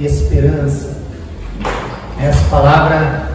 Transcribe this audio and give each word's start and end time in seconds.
esperança. 0.00 0.94
Essa 2.20 2.44
palavra 2.48 3.28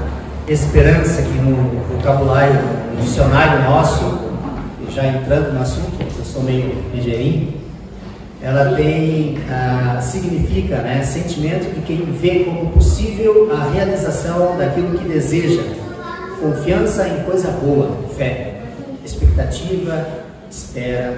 esperança 0.48 1.22
que 1.22 1.38
no 1.38 1.80
vocabulário, 1.96 2.60
no 2.96 3.02
dicionário 3.02 3.70
nosso, 3.70 4.20
já 4.90 5.06
entrando 5.06 5.54
no 5.54 5.62
assunto, 5.62 6.02
eu 6.02 6.26
sou 6.26 6.42
meio 6.42 6.76
ligeirinho, 6.94 7.54
ela 8.42 8.76
tem, 8.76 9.38
ah, 9.50 10.00
significa 10.02 10.78
né, 10.78 11.04
sentimento 11.04 11.74
de 11.76 11.82
quem 11.82 12.06
vê 12.06 12.46
como 12.46 12.72
possível 12.72 13.50
a 13.54 13.70
realização 13.70 14.58
daquilo 14.58 14.98
que 14.98 15.08
deseja, 15.08 15.62
confiança 16.40 17.08
em 17.08 17.24
coisa 17.24 17.52
boa, 17.52 17.98
fé, 18.18 18.62
expectativa, 19.06 20.08
espera 20.50 21.14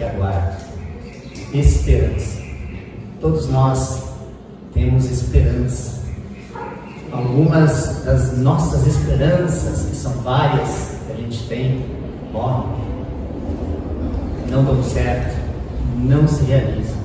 e 0.00 0.04
aguardo. 0.04 0.56
Esperança. 1.52 2.38
Todos 3.20 3.48
nós 3.48 4.07
temos 4.72 5.10
esperança. 5.10 5.98
Algumas 7.12 8.04
das 8.04 8.36
nossas 8.38 8.86
esperanças, 8.86 9.86
que 9.86 9.96
são 9.96 10.12
várias 10.22 10.98
que 11.06 11.12
a 11.12 11.16
gente 11.16 11.48
tem, 11.48 11.86
morrem, 12.32 12.66
não 14.50 14.64
dão 14.64 14.82
certo, 14.82 15.36
não 15.96 16.28
se 16.28 16.44
realizam, 16.44 16.96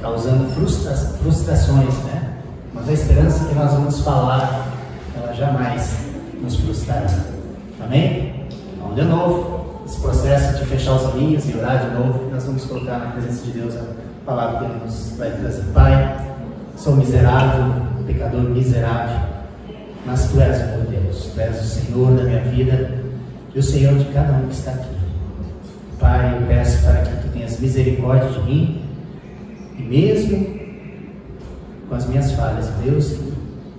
causando 0.00 0.50
frustra 0.52 0.94
frustrações, 0.94 1.94
né? 2.04 2.34
Mas 2.74 2.88
a 2.88 2.92
esperança 2.92 3.44
que 3.46 3.54
nós 3.54 3.72
vamos 3.72 4.00
falar, 4.00 4.68
ela 5.16 5.32
jamais 5.32 5.96
nos 6.42 6.56
frustrará. 6.56 7.06
Amém? 7.82 8.46
Então, 8.74 8.94
de 8.94 9.02
novo, 9.02 9.82
esse 9.86 10.00
processo 10.00 10.58
de 10.58 10.66
fechar 10.66 10.94
os 10.94 11.14
olhinhos 11.14 11.48
e 11.48 11.56
orar 11.56 11.86
de 11.86 11.94
novo, 11.94 12.30
nós 12.30 12.44
vamos 12.44 12.64
colocar 12.64 12.98
na 12.98 13.12
presença 13.12 13.44
de 13.44 13.52
Deus 13.52 13.74
a 13.76 13.84
palavra 14.24 14.58
que 14.58 14.64
Ele 14.64 14.84
nos 14.84 15.14
vai 15.16 15.30
trazer. 15.30 15.64
Pai, 15.72 16.33
Sou 16.76 16.96
miserável, 16.96 17.82
pecador 18.06 18.42
miserável, 18.42 19.28
mas 20.04 20.28
Tu 20.28 20.40
és 20.40 20.60
o 20.60 20.66
meu 20.66 20.80
Deus, 20.90 21.30
Tu 21.32 21.40
és 21.40 21.60
o 21.60 21.64
Senhor 21.64 22.16
da 22.16 22.24
minha 22.24 22.40
vida 22.40 22.98
e 23.54 23.58
o 23.58 23.62
Senhor 23.62 23.96
de 23.96 24.04
cada 24.06 24.32
um 24.32 24.48
que 24.48 24.54
está 24.54 24.72
aqui. 24.72 24.94
Pai, 25.98 26.36
eu 26.36 26.46
peço 26.46 26.82
para 26.84 27.02
que 27.02 27.22
Tu 27.22 27.32
tenhas 27.32 27.60
misericórdia 27.60 28.28
de 28.28 28.40
mim 28.40 28.82
e 29.78 29.82
mesmo 29.82 30.46
com 31.88 31.94
as 31.94 32.06
minhas 32.08 32.32
falhas, 32.32 32.68
Deus, 32.82 33.18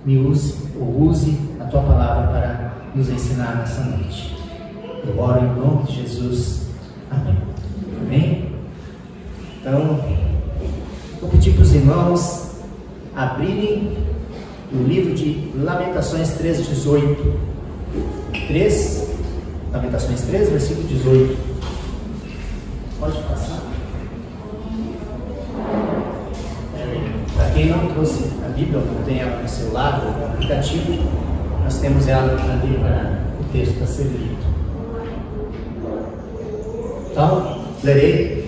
me 0.04 0.18
use 0.18 0.54
ou 0.80 1.02
use 1.02 1.38
a 1.60 1.64
Tua 1.64 1.82
palavra 1.82 2.28
para 2.28 2.72
nos 2.94 3.08
ensinar 3.10 3.56
nessa 3.56 3.82
noite. 3.82 4.36
Eu 5.06 5.18
oro 5.18 5.40
em 5.40 5.54
nome 5.54 5.84
de 5.84 6.02
Jesus. 6.02 6.66
Amém. 7.10 7.36
Amém? 8.00 8.52
Então, 9.60 10.00
vou 11.20 11.30
pedir 11.30 11.52
para 11.52 11.62
os 11.62 11.74
irmãos 11.74 12.55
abrirem 13.16 13.96
o 14.70 14.82
livro 14.82 15.14
de 15.14 15.50
Lamentações 15.56 16.34
3, 16.34 16.68
18. 16.68 17.34
3, 18.48 19.08
Lamentações 19.72 20.20
3, 20.20 20.50
versículo 20.50 20.86
18. 20.86 21.36
Pode 23.00 23.18
passar. 23.22 23.62
Para 27.34 27.50
quem 27.50 27.70
não 27.70 27.86
trouxe 27.88 28.24
a 28.44 28.48
Bíblia, 28.50 28.78
ou 28.78 29.04
tem 29.06 29.20
ela 29.20 29.40
no 29.40 29.48
seu 29.48 29.72
lado, 29.72 30.06
o 30.06 30.26
aplicativo, 30.26 31.02
nós 31.64 31.78
temos 31.78 32.06
ela 32.06 32.32
ali 32.32 32.78
para 32.78 33.22
o 33.40 33.44
texto 33.52 33.78
para 33.78 33.86
ser 33.86 34.04
lido. 34.04 34.36
Então, 37.10 37.64
lerei. 37.82 38.46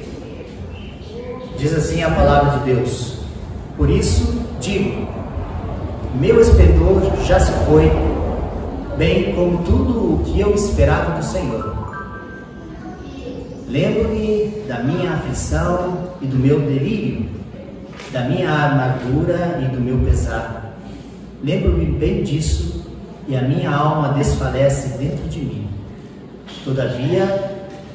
Diz 1.56 1.74
assim 1.74 2.02
a 2.02 2.10
palavra 2.10 2.58
de 2.58 2.74
Deus. 2.74 3.18
Por 3.76 3.88
isso, 3.88 4.37
Meu 6.20 6.40
esplendor 6.40 7.02
já 7.24 7.38
se 7.38 7.52
foi, 7.64 7.90
bem 8.96 9.34
como 9.34 9.58
tudo 9.58 10.14
o 10.14 10.22
que 10.24 10.40
eu 10.40 10.54
esperava 10.54 11.16
do 11.16 11.24
Senhor. 11.24 11.76
Lembro-me 13.68 14.62
da 14.66 14.82
minha 14.82 15.12
aflição 15.12 16.10
e 16.22 16.26
do 16.26 16.36
meu 16.36 16.60
delírio, 16.60 17.28
da 18.10 18.22
minha 18.22 18.50
amargura 18.50 19.60
e 19.62 19.74
do 19.74 19.80
meu 19.80 19.98
pesar. 19.98 20.74
Lembro-me 21.44 21.86
bem 21.86 22.22
disso 22.22 22.84
e 23.28 23.36
a 23.36 23.42
minha 23.42 23.70
alma 23.70 24.14
desfalece 24.14 24.96
dentro 24.98 25.28
de 25.28 25.38
mim. 25.40 25.68
Todavia, 26.64 27.52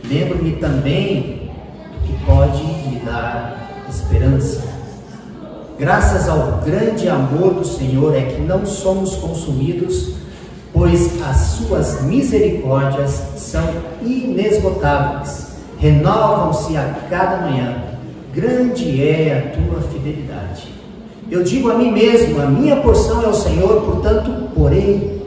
lembro-me 0.08 0.52
também 0.54 1.52
do 1.92 2.08
que 2.08 2.26
pode 2.26 2.64
me 2.64 3.00
dar 3.04 3.86
esperança. 3.90 4.63
Graças 5.78 6.30
ao 6.30 6.60
grande 6.64 7.10
amor 7.10 7.56
do 7.56 7.66
Senhor 7.66 8.16
é 8.16 8.22
que 8.22 8.42
não 8.42 8.64
somos 8.64 9.16
consumidos, 9.16 10.14
pois 10.72 11.20
as 11.24 11.38
suas 11.38 12.04
misericórdias 12.04 13.24
são 13.38 13.68
inesgotáveis, 14.04 15.48
renovam-se 15.80 16.78
a 16.78 16.96
cada 17.10 17.38
manhã. 17.38 17.84
Grande 18.32 19.04
é 19.04 19.52
a 19.52 19.58
tua 19.58 19.82
fidelidade. 19.90 20.72
Eu 21.30 21.44
digo 21.44 21.72
a 21.72 21.76
mim 21.76 21.92
mesmo: 21.92 22.40
a 22.40 22.46
minha 22.46 22.76
porção 22.78 23.24
é 23.24 23.28
o 23.28 23.34
Senhor, 23.34 23.82
portanto, 23.82 24.50
porém, 24.54 25.24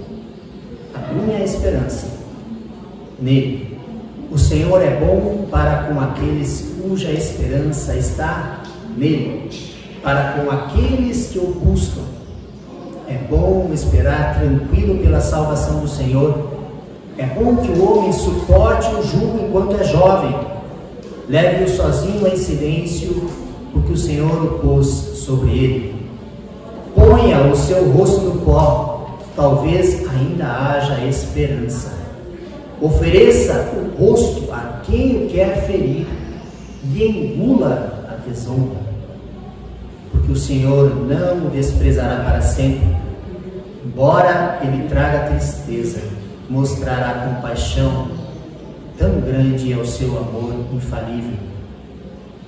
a 0.94 1.12
minha 1.12 1.44
esperança 1.44 2.06
nele. 3.20 3.76
O 4.30 4.38
Senhor 4.38 4.80
é 4.80 4.96
bom 4.96 5.46
para 5.50 5.84
com 5.84 6.00
aqueles 6.00 6.72
cuja 6.80 7.10
esperança 7.10 7.96
está 7.96 8.62
nele 8.96 9.48
para 10.06 10.34
com 10.34 10.48
aqueles 10.52 11.30
que 11.32 11.38
o 11.40 11.48
buscam. 11.48 12.02
É 13.08 13.14
bom 13.28 13.70
esperar 13.72 14.38
tranquilo 14.38 14.98
pela 14.98 15.20
salvação 15.20 15.80
do 15.80 15.88
Senhor. 15.88 16.46
É 17.18 17.26
bom 17.26 17.56
que 17.56 17.72
o 17.72 17.84
homem 17.84 18.12
suporte 18.12 18.86
o 18.94 19.02
jugo 19.02 19.44
enquanto 19.44 19.74
é 19.80 19.82
jovem. 19.82 20.32
Leve-o 21.28 21.68
sozinho 21.68 22.24
em 22.28 22.36
silêncio, 22.36 23.28
porque 23.72 23.94
o 23.94 23.96
Senhor 23.96 24.44
o 24.44 24.58
pôs 24.60 24.86
sobre 24.86 25.50
ele. 25.50 26.06
Ponha 26.94 27.40
o 27.50 27.56
seu 27.56 27.90
rosto 27.90 28.20
no 28.20 28.40
pó, 28.42 29.18
talvez 29.34 30.08
ainda 30.08 30.46
haja 30.46 31.04
esperança. 31.04 31.92
Ofereça 32.80 33.72
o 33.74 34.00
rosto 34.00 34.52
a 34.52 34.82
quem 34.84 35.24
o 35.24 35.28
quer 35.28 35.66
ferir 35.66 36.06
e 36.94 37.04
engula 37.04 38.06
a 38.08 38.28
desonra 38.28 38.85
porque 40.26 40.32
o 40.32 40.36
Senhor 40.36 40.96
não 41.06 41.46
o 41.46 41.50
desprezará 41.50 42.24
para 42.24 42.40
sempre. 42.40 42.96
Embora 43.84 44.58
ele 44.62 44.88
traga 44.88 45.30
tristeza, 45.30 46.00
mostrará 46.50 47.28
compaixão. 47.28 48.08
Tão 48.98 49.20
grande 49.20 49.72
é 49.72 49.76
o 49.76 49.86
seu 49.86 50.18
amor 50.18 50.54
infalível, 50.72 51.38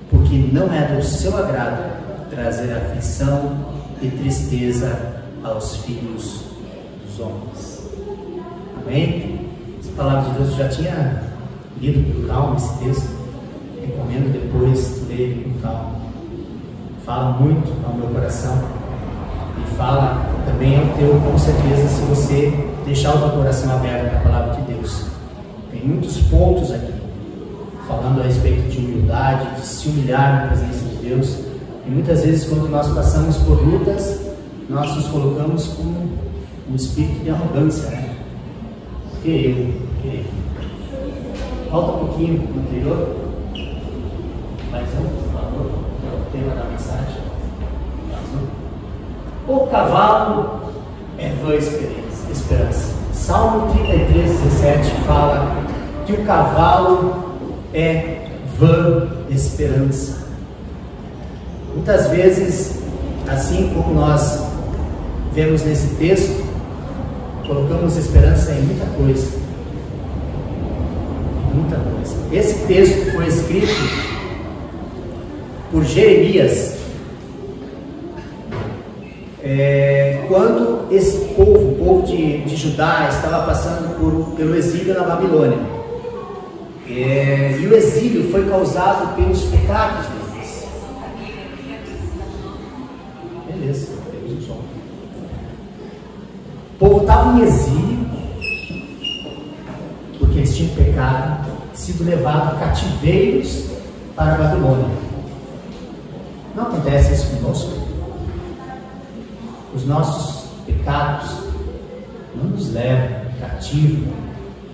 porque 0.09 0.49
não 0.51 0.73
é 0.73 0.95
do 0.95 1.03
seu 1.03 1.37
agrado 1.37 2.29
trazer 2.29 2.73
aflição 2.73 3.55
e 4.01 4.07
tristeza 4.09 5.21
aos 5.43 5.77
filhos 5.77 6.45
dos 7.05 7.19
homens. 7.19 7.89
Amém? 8.81 9.47
Essa 9.79 9.91
palavra 9.91 10.31
de 10.31 10.39
Deus 10.39 10.55
já 10.55 10.67
tinha 10.67 11.23
lido 11.79 12.21
com 12.21 12.27
calma 12.27 12.57
esse 12.57 12.77
texto. 12.79 13.19
Recomendo 13.79 14.33
depois 14.33 15.07
ler 15.07 15.43
com 15.43 15.61
calma 15.61 16.08
fala 17.09 17.31
muito 17.39 17.73
ao 17.87 17.95
meu 17.95 18.05
coração 18.09 18.55
e 19.57 19.75
fala 19.75 20.29
também 20.45 20.77
ao 20.77 20.85
teu, 20.95 21.19
com 21.19 21.39
certeza, 21.39 21.87
se 21.87 22.01
você 22.03 22.53
deixar 22.85 23.15
o 23.15 23.19
teu 23.21 23.29
coração 23.29 23.75
aberto 23.75 24.15
a 24.15 24.19
palavra 24.19 24.61
de 24.61 24.73
Deus. 24.73 25.05
Tem 25.71 25.83
muitos 25.83 26.17
pontos 26.27 26.71
aqui 26.71 26.93
falando 27.87 28.21
a 28.21 28.25
respeito 28.25 28.69
de 28.69 28.77
humildade, 28.77 29.55
de 29.55 29.65
se 29.65 29.89
humilhar 29.89 30.33
na 30.33 30.47
presença 30.49 30.85
de 30.85 30.95
Deus. 30.97 31.39
E 31.87 31.89
muitas 31.89 32.23
vezes, 32.23 32.47
quando 32.47 32.69
nós 32.69 32.87
passamos 32.89 33.37
por 33.37 33.59
lutas, 33.59 34.21
nós 34.69 34.95
nos 34.95 35.07
colocamos 35.07 35.65
com 35.69 36.09
um 36.69 36.75
espírito 36.75 37.23
de 37.23 37.31
arrogância, 37.31 37.89
né? 37.89 38.17
Porque 39.09 39.29
eu, 39.29 39.73
porque 39.95 40.17
eu. 40.17 41.71
Volta 41.71 41.91
um 41.91 42.05
pouquinho 42.05 42.47
no 42.53 42.61
anterior. 42.61 43.15
Mais 44.71 44.87
um 44.89 45.28
tema 46.39 46.55
da 46.55 46.63
mensagem. 46.65 47.21
O 49.47 49.67
cavalo 49.67 50.73
é 51.17 51.29
vã 51.43 51.55
esperança. 51.55 52.93
Salmo 53.13 53.73
33, 53.73 54.39
17 54.39 54.91
fala 55.05 55.55
que 56.05 56.13
o 56.13 56.25
cavalo 56.25 57.35
é 57.73 58.27
vã 58.57 59.09
esperança. 59.29 60.27
Muitas 61.73 62.07
vezes, 62.09 62.79
assim 63.27 63.71
como 63.73 63.93
nós 63.93 64.43
vemos 65.33 65.63
nesse 65.63 65.95
texto, 65.95 66.43
colocamos 67.45 67.97
esperança 67.97 68.51
em 68.51 68.61
muita 68.61 68.85
coisa. 68.97 69.39
Muita 71.53 71.77
coisa. 71.77 72.15
Esse 72.31 72.65
texto 72.67 73.11
foi 73.11 73.27
escrito 73.27 74.18
por 75.71 75.83
Jeremias. 75.83 76.79
é, 79.43 80.25
quando 80.27 80.87
esse 80.91 81.33
povo, 81.33 81.71
o 81.71 81.75
povo 81.75 82.05
de, 82.05 82.43
de 82.43 82.55
Judá, 82.55 83.07
estava 83.09 83.45
passando 83.45 83.97
por, 83.99 84.35
pelo 84.35 84.55
exílio 84.55 84.93
na 84.93 85.03
Babilônia. 85.03 85.57
É, 86.87 87.57
e 87.59 87.67
o 87.67 87.75
exílio 87.75 88.31
foi 88.31 88.47
causado 88.49 89.15
pelos 89.15 89.43
pecados 89.43 90.05
deles. 90.07 90.67
Beleza. 93.47 93.99
O 96.75 96.79
povo 96.79 97.01
estava 97.01 97.37
em 97.37 97.43
exílio 97.43 97.99
porque 100.17 100.37
eles 100.37 100.55
tinham 100.55 100.75
pecado, 100.75 101.49
sido 101.73 102.03
levado 102.05 102.59
cativeiros 102.59 103.65
para 104.15 104.33
a 104.33 104.37
Babilônia. 104.37 105.08
Não 106.59 106.67
acontece 106.67 107.13
isso 107.13 107.27
conosco? 107.37 107.71
os 109.73 109.85
nossos 109.85 110.49
pecados 110.65 111.29
não 112.35 112.49
nos 112.49 112.73
levam 112.73 113.21
cativo 113.39 114.11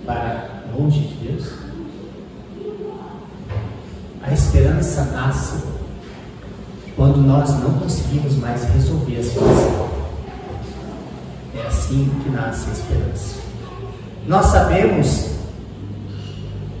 para 0.04 0.64
longe 0.76 0.98
de 0.98 1.14
Deus? 1.14 1.52
A 4.20 4.32
esperança 4.32 5.04
nasce 5.12 5.62
quando 6.96 7.18
nós 7.18 7.50
não 7.60 7.74
conseguimos 7.74 8.34
mais 8.38 8.64
resolver 8.64 9.20
a 9.20 9.22
situação. 9.22 9.88
É 11.54 11.68
assim 11.68 12.10
que 12.24 12.30
nasce 12.30 12.68
a 12.68 12.72
esperança. 12.72 13.36
Nós 14.26 14.46
sabemos 14.46 15.30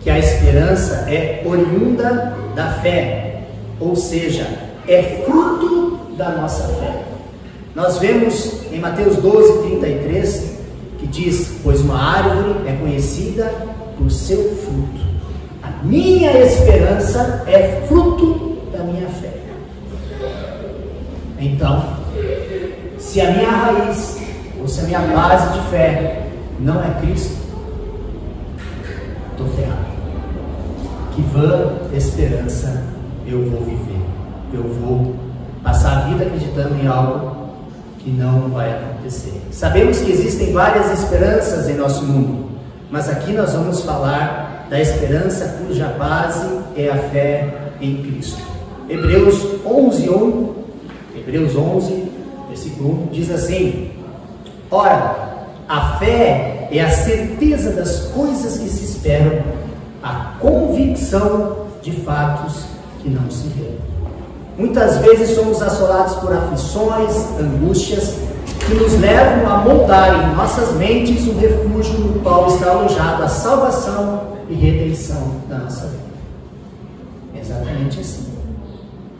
que 0.02 0.10
a 0.10 0.18
esperança 0.18 1.08
é 1.08 1.44
oriunda 1.46 2.36
da 2.56 2.72
fé, 2.80 3.44
ou 3.78 3.94
seja, 3.94 4.65
é 4.88 5.22
fruto 5.24 5.98
da 6.16 6.30
nossa 6.30 6.68
fé. 6.74 7.04
Nós 7.74 7.98
vemos 7.98 8.62
em 8.72 8.78
Mateus 8.80 9.16
12, 9.16 9.68
33, 9.68 10.56
que 10.98 11.06
diz: 11.06 11.58
Pois 11.62 11.80
uma 11.80 11.98
árvore 11.98 12.68
é 12.68 12.72
conhecida 12.72 13.52
por 13.98 14.10
seu 14.10 14.56
fruto. 14.56 15.06
A 15.62 15.84
minha 15.84 16.32
esperança 16.38 17.44
é 17.46 17.84
fruto 17.86 18.58
da 18.72 18.82
minha 18.84 19.08
fé. 19.08 19.32
Então, 21.38 21.84
se 22.98 23.20
a 23.20 23.30
minha 23.30 23.50
raiz, 23.50 24.18
ou 24.60 24.66
se 24.66 24.80
a 24.80 24.84
minha 24.84 25.00
base 25.00 25.58
de 25.58 25.68
fé 25.68 26.28
não 26.58 26.82
é 26.82 27.00
Cristo, 27.00 27.36
estou 29.32 29.48
ferrado. 29.48 29.86
Que 31.14 31.22
vã 31.22 31.72
esperança 31.92 32.84
eu 33.26 33.42
vou 33.50 33.60
viver. 33.60 34.05
Eu 34.56 34.62
vou 34.62 35.14
passar 35.62 35.98
a 35.98 36.00
vida 36.08 36.24
acreditando 36.24 36.74
em 36.82 36.86
algo 36.86 37.48
que 37.98 38.08
não 38.10 38.48
vai 38.48 38.72
acontecer. 38.72 39.42
Sabemos 39.50 39.98
que 39.98 40.10
existem 40.10 40.52
várias 40.52 40.98
esperanças 40.98 41.68
em 41.68 41.74
nosso 41.74 42.04
mundo, 42.04 42.50
mas 42.90 43.10
aqui 43.10 43.32
nós 43.32 43.52
vamos 43.52 43.82
falar 43.82 44.66
da 44.70 44.80
esperança 44.80 45.58
cuja 45.58 45.88
base 45.98 46.46
é 46.74 46.88
a 46.88 46.96
fé 47.10 47.52
em 47.80 48.02
Cristo. 48.02 48.42
Hebreus 48.88 49.46
11, 49.66 50.08
1, 50.08 50.54
Hebreus 51.16 51.54
11, 51.54 52.12
versículo 52.48 53.02
1, 53.02 53.06
diz 53.12 53.30
assim: 53.30 53.90
Ora, 54.70 55.44
a 55.68 55.98
fé 55.98 56.68
é 56.70 56.80
a 56.80 56.90
certeza 56.90 57.72
das 57.72 58.06
coisas 58.06 58.56
que 58.56 58.68
se 58.70 58.84
esperam, 58.84 59.42
a 60.02 60.32
convicção 60.40 61.66
de 61.82 61.92
fatos 61.92 62.64
que 63.02 63.10
não 63.10 63.30
se 63.30 63.48
veem. 63.48 63.95
Muitas 64.58 64.96
vezes 64.98 65.34
somos 65.34 65.60
assolados 65.60 66.16
por 66.16 66.32
aflições, 66.32 67.14
angústias, 67.38 68.14
que 68.66 68.74
nos 68.74 68.98
levam 68.98 69.46
a 69.48 69.58
moldar 69.58 70.32
em 70.32 70.34
nossas 70.34 70.72
mentes 70.76 71.26
o 71.26 71.38
refúgio 71.38 71.98
no 71.98 72.20
qual 72.20 72.48
está 72.48 72.70
alojado 72.70 73.22
a 73.22 73.28
salvação 73.28 74.22
e 74.48 74.54
redenção 74.54 75.36
da 75.48 75.58
nossa 75.58 75.86
vida. 75.86 76.02
Exatamente 77.38 78.00
assim. 78.00 78.26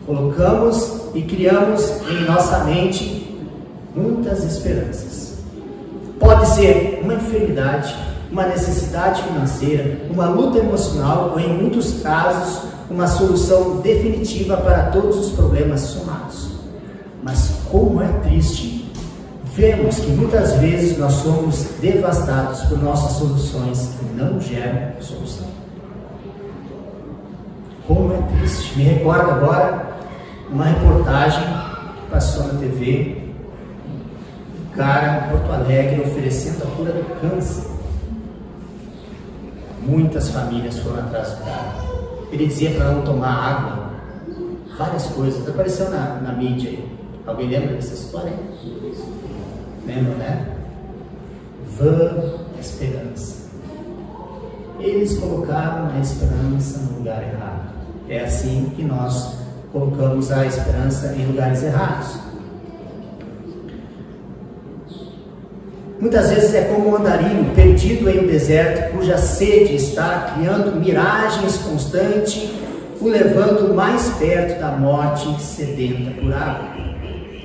Colocamos 0.05 1.01
e 1.13 1.21
criamos 1.21 1.87
em 2.09 2.25
nossa 2.25 2.63
mente 2.63 3.37
muitas 3.95 4.43
esperanças. 4.43 5.35
Pode 6.19 6.47
ser 6.47 7.01
uma 7.03 7.13
enfermidade, 7.13 7.95
uma 8.31 8.47
necessidade 8.47 9.21
financeira, 9.21 10.01
uma 10.09 10.27
luta 10.27 10.57
emocional 10.57 11.31
ou, 11.33 11.39
em 11.39 11.53
muitos 11.53 12.01
casos, 12.01 12.63
uma 12.89 13.07
solução 13.07 13.77
definitiva 13.81 14.57
para 14.57 14.85
todos 14.91 15.17
os 15.17 15.31
problemas 15.31 15.81
somados. 15.81 16.51
Mas 17.21 17.51
como 17.69 18.01
é 18.01 18.07
triste, 18.23 18.89
vemos 19.53 19.99
que 19.99 20.11
muitas 20.11 20.53
vezes 20.53 20.97
nós 20.97 21.13
somos 21.13 21.67
devastados 21.81 22.61
por 22.61 22.81
nossas 22.81 23.17
soluções 23.17 23.91
que 23.99 24.05
não 24.15 24.39
geram 24.39 25.01
solução. 25.01 25.47
Como 27.85 28.13
é 28.13 28.21
triste. 28.37 28.77
Me 28.77 28.83
recordo 28.83 29.31
agora 29.31 29.97
uma 30.49 30.65
reportagem 30.65 31.43
que 31.43 32.11
passou 32.11 32.47
na 32.47 32.59
TV, 32.59 33.31
um 34.61 34.75
cara 34.75 35.25
em 35.25 35.29
Porto 35.31 35.51
Alegre 35.51 36.01
oferecendo 36.01 36.63
a 36.63 36.67
cura 36.75 36.91
do 36.91 37.19
câncer. 37.19 37.67
Muitas 39.81 40.29
famílias 40.29 40.79
foram 40.79 40.99
atrás 40.99 41.29
do 41.31 41.43
cara 41.43 41.86
ele 42.31 42.47
dizia 42.47 42.71
para 42.71 42.91
não 42.91 43.01
tomar 43.03 43.29
água, 43.29 43.89
várias 44.77 45.07
coisas. 45.07 45.47
Apareceu 45.47 45.89
na, 45.89 46.19
na 46.21 46.33
mídia. 46.33 46.79
Alguém 47.25 47.49
lembra 47.49 47.75
dessa 47.75 47.93
história? 47.93 48.33
Lembra, 49.85 50.15
né? 50.15 50.55
Vã 51.77 52.37
esperança. 52.59 53.47
Eles 54.79 55.17
colocaram 55.17 55.89
a 55.95 55.99
esperança 55.99 56.79
no 56.79 56.99
lugar 56.99 57.23
errado. 57.23 57.69
É 58.09 58.23
assim 58.23 58.71
que 58.75 58.83
nós 58.83 59.37
colocamos 59.71 60.31
a 60.31 60.45
esperança 60.45 61.13
em 61.15 61.25
lugares 61.25 61.63
errados. 61.63 62.26
Muitas 65.99 66.29
vezes 66.29 66.53
é 66.53 66.61
como 66.65 66.89
um 66.89 66.95
andarilho 66.95 67.43
perdido 67.55 68.07
em 68.07 68.19
um 68.19 68.27
deserto, 68.27 68.95
cuja 68.95 69.17
sede 69.17 69.75
está 69.75 70.35
criando 70.35 70.79
miragens 70.79 71.57
constantes, 71.57 72.51
o 73.01 73.07
levando 73.07 73.73
mais 73.73 74.07
perto 74.19 74.59
da 74.59 74.71
morte 74.71 75.41
sedenta 75.41 76.11
por 76.21 76.31
água. 76.31 76.67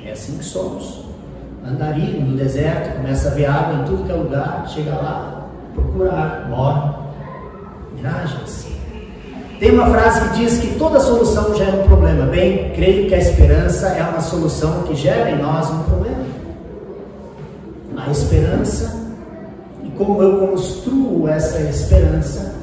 É 0.05 0.13
assim 0.13 0.37
que 0.37 0.45
somos. 0.45 1.03
Andarilho 1.65 2.21
no 2.21 2.37
deserto, 2.37 2.97
começa 2.97 3.29
a 3.29 3.31
ver 3.33 3.47
água 3.47 3.81
em 3.81 3.85
tudo 3.85 4.05
que 4.05 4.13
é 4.13 4.15
lugar, 4.15 4.69
chega 4.69 4.97
lá, 4.97 5.49
procura 5.75 6.13
água, 6.13 6.49
morre. 6.49 6.95
Miragens. 7.97 8.67
Tem 9.59 9.71
uma 9.71 9.87
frase 9.87 10.29
que 10.29 10.39
diz 10.41 10.59
que 10.59 10.75
toda 10.79 11.01
solução 11.01 11.55
gera 11.55 11.77
um 11.77 11.87
problema. 11.87 12.27
Bem, 12.27 12.73
creio 12.75 13.09
que 13.09 13.15
a 13.15 13.19
esperança 13.19 13.89
é 13.89 14.03
uma 14.03 14.21
solução 14.21 14.83
que 14.83 14.95
gera 14.95 15.31
em 15.31 15.39
nós 15.39 15.71
um 15.71 15.85
problema 15.85 16.22
a 18.07 18.11
esperança 18.11 19.01
e 19.83 19.91
como 19.91 20.23
eu 20.23 20.47
construo 20.47 21.29
essa 21.29 21.61
esperança 21.61 22.55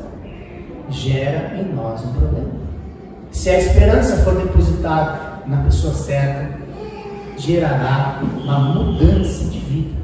gera 0.89 1.55
em 1.55 1.73
nós 1.73 2.03
um 2.03 2.13
problema. 2.13 2.51
Se 3.31 3.49
a 3.49 3.59
esperança 3.59 4.17
for 4.17 4.35
depositada 4.35 5.43
na 5.45 5.57
pessoa 5.63 5.93
certa, 5.93 6.59
gerará 7.37 8.21
uma 8.23 8.59
mudança 8.59 9.45
de 9.45 9.59
vida. 9.59 9.99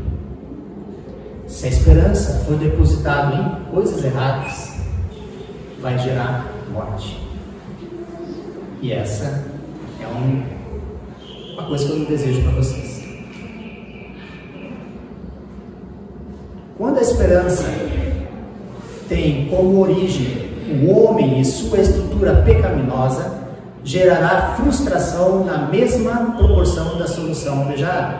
Se 1.47 1.65
a 1.65 1.69
esperança 1.69 2.43
for 2.45 2.57
depositada 2.57 3.35
em 3.35 3.71
coisas 3.71 4.03
erradas, 4.03 4.75
vai 5.81 5.97
gerar 5.99 6.45
morte. 6.71 7.19
E 8.81 8.91
essa 8.91 9.45
é 10.01 10.07
um, 10.07 10.43
uma 11.53 11.67
coisa 11.67 11.85
que 11.85 11.91
eu 11.91 11.99
não 11.99 12.05
desejo 12.05 12.41
para 12.43 12.51
vocês. 12.51 13.04
Quando 16.77 16.97
a 16.97 17.01
esperança 17.01 17.63
tem 19.07 19.47
como 19.47 19.79
origem 19.79 20.45
o 20.83 20.91
homem 20.91 21.39
e 21.39 21.45
sua 21.45 21.79
estrutura 21.79 22.41
pecaminosa, 22.41 23.31
gerará 23.81 24.55
frustração 24.57 25.45
na 25.45 25.69
mesma 25.69 26.33
proporção 26.37 26.97
da 26.97 27.07
solução 27.07 27.59
almejada. 27.59 28.19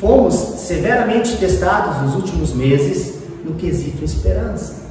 Fomos 0.00 0.34
severamente 0.34 1.36
testados 1.36 2.02
nos 2.02 2.16
últimos 2.16 2.52
meses 2.52 3.22
no 3.44 3.54
quesito 3.54 4.04
esperança, 4.04 4.90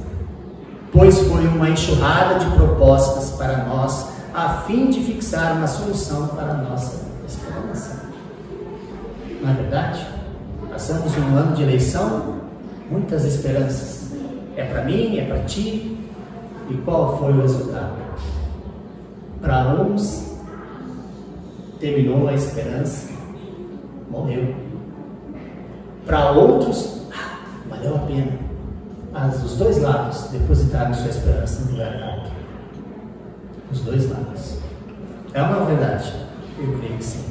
pois 0.92 1.18
foi 1.18 1.46
uma 1.46 1.68
enxurrada 1.68 2.38
de 2.38 2.46
propostas 2.52 3.36
para 3.36 3.64
nós 3.64 4.06
a 4.32 4.62
fim 4.66 4.88
de 4.88 5.02
fixar 5.02 5.58
uma 5.58 5.66
solução 5.66 6.28
para 6.28 6.52
a 6.52 6.56
nossa 6.56 7.02
esperança. 7.26 8.00
Não 9.42 9.50
é 9.50 9.52
verdade? 9.52 10.19
Passamos 10.80 11.14
um 11.18 11.36
ano 11.36 11.54
de 11.54 11.62
eleição, 11.62 12.40
muitas 12.90 13.26
esperanças. 13.26 14.12
É 14.56 14.64
para 14.64 14.82
mim, 14.84 15.18
é 15.18 15.26
para 15.26 15.40
ti. 15.40 16.08
E 16.70 16.74
qual 16.86 17.18
foi 17.18 17.34
o 17.34 17.42
resultado? 17.42 17.96
Para 19.42 19.74
uns, 19.74 20.38
terminou 21.78 22.28
a 22.28 22.32
esperança. 22.32 23.12
morreu. 24.10 24.54
Para 26.06 26.30
outros, 26.30 27.02
ah, 27.12 27.40
valeu 27.68 27.96
a 27.96 27.98
pena. 27.98 28.38
Mas 29.12 29.44
os 29.44 29.56
dois 29.56 29.82
lados 29.82 30.28
depositaram 30.30 30.94
sua 30.94 31.10
esperança 31.10 31.62
no 31.62 31.72
lugar 31.72 31.94
errado. 31.94 32.30
Os 33.70 33.80
dois 33.80 34.08
lados. 34.08 34.56
É 35.34 35.42
uma 35.42 35.66
verdade? 35.66 36.10
Eu 36.58 36.78
creio 36.78 36.96
que 36.96 37.04
sim. 37.04 37.29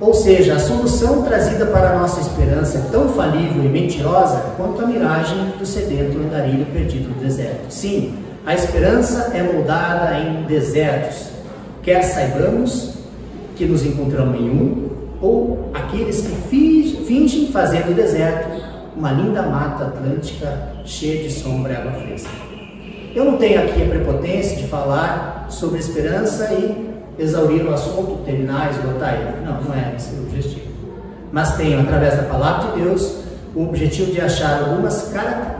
Ou 0.00 0.12
seja, 0.12 0.54
a 0.54 0.58
solução 0.58 1.22
trazida 1.22 1.66
para 1.66 1.90
a 1.90 1.98
nossa 1.98 2.20
esperança 2.20 2.78
é 2.78 2.90
tão 2.90 3.08
falível 3.10 3.64
e 3.64 3.68
mentirosa 3.68 4.44
quanto 4.56 4.82
a 4.82 4.86
miragem 4.86 5.52
do 5.58 5.64
sedento 5.64 6.18
andarilho 6.18 6.66
perdido 6.66 7.10
no 7.10 7.14
deserto. 7.14 7.70
Sim, 7.70 8.14
a 8.44 8.54
esperança 8.54 9.30
é 9.34 9.42
moldada 9.42 10.18
em 10.18 10.42
desertos, 10.44 11.28
quer 11.82 12.02
saibamos 12.02 12.94
que 13.56 13.64
nos 13.64 13.84
encontramos 13.86 14.38
em 14.40 14.50
um, 14.50 14.90
ou 15.20 15.70
aqueles 15.72 16.20
que 16.20 17.04
fingem 17.06 17.48
fazer 17.52 17.84
do 17.84 17.94
deserto 17.94 18.48
uma 18.96 19.12
linda 19.12 19.42
mata 19.42 19.84
atlântica 19.84 20.72
cheia 20.84 21.22
de 21.22 21.32
sombra 21.32 21.72
e 21.72 21.76
água 21.76 21.92
fresca. 21.92 22.30
Eu 23.14 23.24
não 23.24 23.36
tenho 23.38 23.62
aqui 23.62 23.82
a 23.82 23.86
prepotência 23.86 24.56
de 24.56 24.66
falar 24.66 25.46
sobre 25.48 25.78
esperança 25.78 26.52
e 26.52 26.93
exaurir 27.18 27.64
o 27.66 27.72
assunto, 27.72 28.24
terminar, 28.24 28.70
esgotar 28.70 29.14
ele. 29.14 29.44
Não, 29.44 29.62
não 29.62 29.74
é 29.74 29.94
esse 29.96 30.14
o 30.14 30.22
objetivo. 30.22 30.66
Mas 31.32 31.56
tenho, 31.56 31.80
através 31.80 32.16
da 32.16 32.24
palavra 32.24 32.72
de 32.72 32.82
Deus, 32.82 33.24
o 33.54 33.64
objetivo 33.64 34.12
de 34.12 34.20
achar 34.20 34.60
algumas 34.60 35.12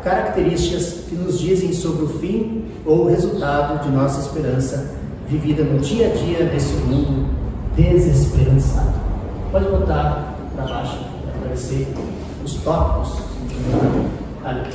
características 0.02 1.04
que 1.08 1.14
nos 1.14 1.38
dizem 1.38 1.72
sobre 1.72 2.04
o 2.04 2.08
fim 2.18 2.64
ou 2.84 3.04
o 3.04 3.08
resultado 3.08 3.84
de 3.84 3.90
nossa 3.90 4.20
esperança 4.20 4.94
vivida 5.28 5.62
no 5.62 5.78
dia 5.78 6.06
a 6.06 6.10
dia 6.10 6.44
desse 6.46 6.74
mundo 6.74 7.28
desesperançado. 7.76 8.94
Pode 9.50 9.66
botar 9.66 10.36
para 10.54 10.64
baixo 10.64 10.98
para 11.22 11.40
aparecer 11.40 11.88
os 12.44 12.54
tópicos. 12.54 13.22
Ali. 14.44 14.70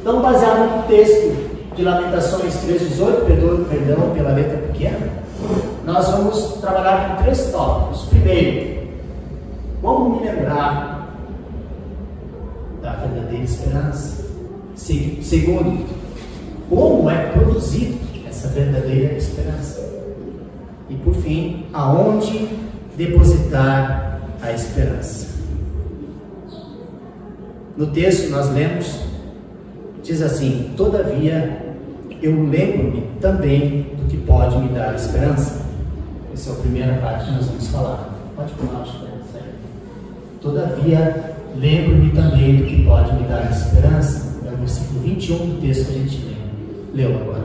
Então, 0.00 0.20
baseado 0.20 0.76
no 0.76 0.82
texto 0.88 1.52
de 1.76 1.82
Lamentações 1.82 2.54
3,18, 2.64 3.24
perdão, 3.26 3.64
perdão 3.64 4.10
pela 4.14 4.32
letra 4.32 4.58
pequena, 4.58 5.21
nós 5.92 6.08
vamos 6.08 6.54
trabalhar 6.54 7.16
com 7.16 7.22
três 7.22 7.50
tópicos. 7.52 8.06
Primeiro, 8.06 8.88
como 9.82 10.16
me 10.16 10.26
lembrar 10.26 11.14
da 12.80 12.92
verdadeira 12.92 13.44
esperança? 13.44 14.24
Segundo, 14.74 15.86
como 16.68 17.10
é 17.10 17.26
produzido 17.26 17.98
essa 18.26 18.48
verdadeira 18.48 19.14
esperança? 19.14 19.80
E 20.88 20.94
por 20.96 21.14
fim, 21.14 21.66
aonde 21.74 22.48
depositar 22.96 24.20
a 24.40 24.50
esperança? 24.50 25.28
No 27.76 27.86
texto 27.88 28.30
nós 28.30 28.50
lemos, 28.50 28.98
diz 30.02 30.22
assim: 30.22 30.72
Todavia 30.76 31.76
eu 32.22 32.48
lembro-me 32.48 33.08
também 33.20 33.86
do 33.96 34.08
que 34.08 34.16
pode 34.16 34.56
me 34.58 34.68
dar 34.70 34.94
esperança. 34.94 35.61
Essa 36.32 36.50
é 36.50 36.52
a 36.52 36.56
primeira 36.56 36.94
parte 36.94 37.26
que 37.26 37.32
nós 37.32 37.46
vamos 37.46 37.68
falar. 37.68 38.08
Pode 38.34 38.52
pular, 38.54 38.80
acho 38.80 38.98
que 38.98 39.06
é 39.06 39.42
Todavia, 40.40 41.36
lembro-me 41.56 42.10
também 42.10 42.56
do 42.56 42.64
que 42.64 42.84
pode 42.84 43.12
me 43.14 43.28
dar 43.28 43.50
esperança. 43.50 44.32
É 44.46 44.52
o 44.52 44.56
versículo 44.56 45.00
21 45.00 45.36
do 45.36 45.60
texto 45.60 45.86
que 45.86 45.90
a 45.90 45.98
gente 45.98 46.36
leu 46.94 47.14
agora. 47.20 47.44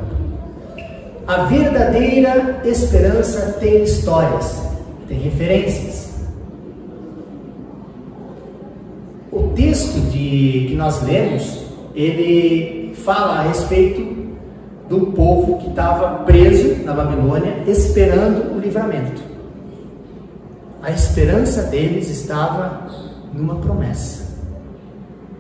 A 1.28 1.44
verdadeira 1.44 2.62
esperança 2.64 3.58
tem 3.60 3.84
histórias, 3.84 4.64
tem 5.08 5.20
referências. 5.20 6.16
O 9.32 9.50
texto 9.50 10.00
de, 10.10 10.68
que 10.70 10.76
nós 10.76 11.04
lemos, 11.04 11.66
ele 11.94 12.94
fala 12.96 13.40
a 13.40 13.42
respeito 13.44 14.18
do 14.90 15.08
povo 15.08 15.58
que 15.58 15.70
estava 15.70 16.24
preso 16.24 16.84
na 16.84 16.94
Babilônia, 16.94 17.64
esperando 17.68 18.56
o 18.56 18.60
livramento. 18.60 19.22
A 20.82 20.92
esperança 20.92 21.64
deles 21.64 22.10
estava 22.10 22.88
numa 23.34 23.56
promessa 23.56 24.28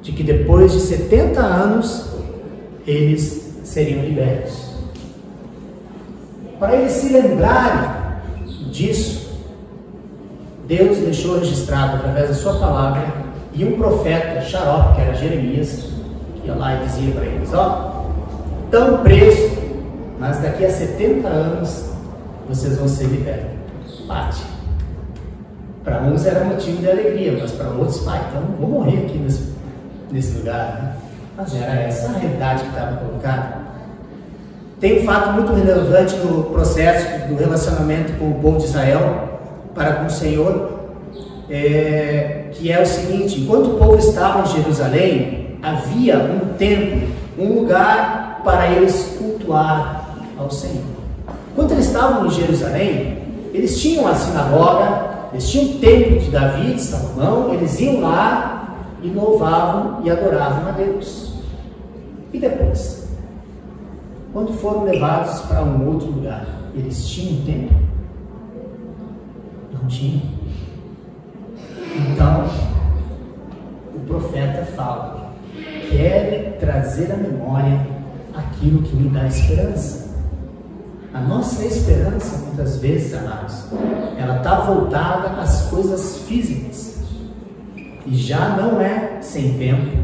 de 0.01 0.11
que 0.11 0.23
depois 0.23 0.71
de 0.71 0.79
70 0.79 1.39
anos 1.41 2.09
eles 2.85 3.53
seriam 3.63 4.01
libertos. 4.03 4.67
Para 6.59 6.75
eles 6.75 6.93
se 6.93 7.09
lembrarem 7.09 7.89
disso, 8.71 9.29
Deus 10.67 10.97
deixou 10.97 11.39
registrado 11.39 11.97
através 11.97 12.29
da 12.29 12.33
sua 12.33 12.59
palavra 12.59 13.05
e 13.53 13.63
um 13.63 13.77
profeta, 13.77 14.41
xarope, 14.41 14.95
que 14.95 15.01
era 15.01 15.13
Jeremias, 15.13 15.89
que 16.41 16.47
ia 16.47 16.55
lá 16.55 16.75
e 16.75 16.85
dizia 16.85 17.13
para 17.13 17.25
eles: 17.25 17.53
Ó, 17.53 17.86
tão 18.69 19.03
preso, 19.03 19.57
mas 20.19 20.39
daqui 20.39 20.65
a 20.65 20.69
70 20.69 21.27
anos 21.27 21.85
vocês 22.47 22.77
vão 22.77 22.87
ser 22.87 23.05
libertos. 23.05 24.05
Bate. 24.07 24.43
Para 25.83 26.01
uns 26.01 26.25
era 26.25 26.43
motivo 26.43 26.77
de 26.77 26.89
alegria, 26.89 27.37
mas 27.39 27.51
para 27.51 27.69
outros, 27.69 27.99
pai, 27.99 28.21
então 28.29 28.41
vou 28.59 28.69
morrer 28.69 29.05
aqui 29.05 29.17
nesse, 29.17 29.53
nesse 30.11 30.37
lugar. 30.37 30.81
Né? 30.81 30.93
Mas 31.37 31.55
era 31.55 31.73
essa 31.81 32.09
a 32.09 32.17
realidade 32.17 32.63
que 32.63 32.69
estava 32.69 32.97
colocada. 32.97 33.67
Tem 34.79 35.01
um 35.01 35.05
fato 35.05 35.31
muito 35.31 35.53
relevante 35.53 36.15
no 36.17 36.43
processo 36.45 37.27
do 37.27 37.35
relacionamento 37.35 38.13
com 38.19 38.29
o 38.29 38.35
povo 38.35 38.57
de 38.57 38.65
Israel 38.65 39.39
para 39.73 39.93
com 39.93 40.05
o 40.07 40.09
Senhor, 40.09 40.71
é, 41.49 42.45
que 42.51 42.71
é 42.71 42.81
o 42.81 42.85
seguinte: 42.85 43.41
enquanto 43.41 43.75
o 43.75 43.77
povo 43.77 43.97
estava 43.97 44.41
em 44.41 44.45
Jerusalém, 44.47 45.57
havia 45.61 46.17
um 46.19 46.53
templo, 46.57 47.07
um 47.39 47.53
lugar 47.53 48.16
para 48.47 48.71
eles 48.71 49.17
cultuar 49.17 50.15
ao 50.37 50.49
Senhor. 50.49 50.85
Quando 51.53 51.73
eles 51.73 51.87
estavam 51.87 52.27
em 52.27 52.29
Jerusalém, 52.29 53.17
eles 53.53 53.81
tinham 53.81 54.07
a 54.07 54.15
sinagoga, 54.15 55.27
eles 55.33 55.49
tinham 55.49 55.75
o 55.75 55.79
templo 55.79 56.17
de 56.17 56.31
Davi, 56.31 56.73
de 56.75 56.81
Salomão, 56.81 57.53
eles 57.53 57.77
iam 57.81 57.99
lá 57.99 58.77
e 59.03 59.09
louvavam 59.09 59.99
e 60.01 60.09
adoravam 60.09 60.69
a 60.69 60.71
Deus. 60.71 61.33
E 62.31 62.39
depois? 62.39 63.09
Quando 64.31 64.53
foram 64.53 64.85
levados 64.85 65.41
para 65.41 65.63
um 65.63 65.85
outro 65.85 66.09
lugar, 66.09 66.47
eles 66.73 67.05
tinham 67.05 67.43
templo? 67.43 67.77
Não 69.73 69.89
tinham. 69.89 70.21
Então, 71.97 72.45
o 73.93 73.99
profeta 74.07 74.65
fala: 74.67 75.33
quer 75.91 76.55
trazer 76.61 77.11
à 77.11 77.17
memória 77.17 77.96
aquilo 78.67 78.81
que 78.81 78.95
me 78.95 79.09
dá 79.09 79.25
esperança. 79.27 80.07
A 81.13 81.21
nossa 81.21 81.65
esperança, 81.65 82.37
muitas 82.45 82.77
vezes, 82.77 83.13
amados, 83.13 83.65
ela 84.17 84.37
está 84.37 84.59
voltada 84.59 85.41
às 85.41 85.63
coisas 85.63 86.17
físicas. 86.27 86.97
E 88.05 88.15
já 88.15 88.49
não 88.49 88.79
é 88.79 89.19
sem 89.21 89.57
tempo, 89.57 89.97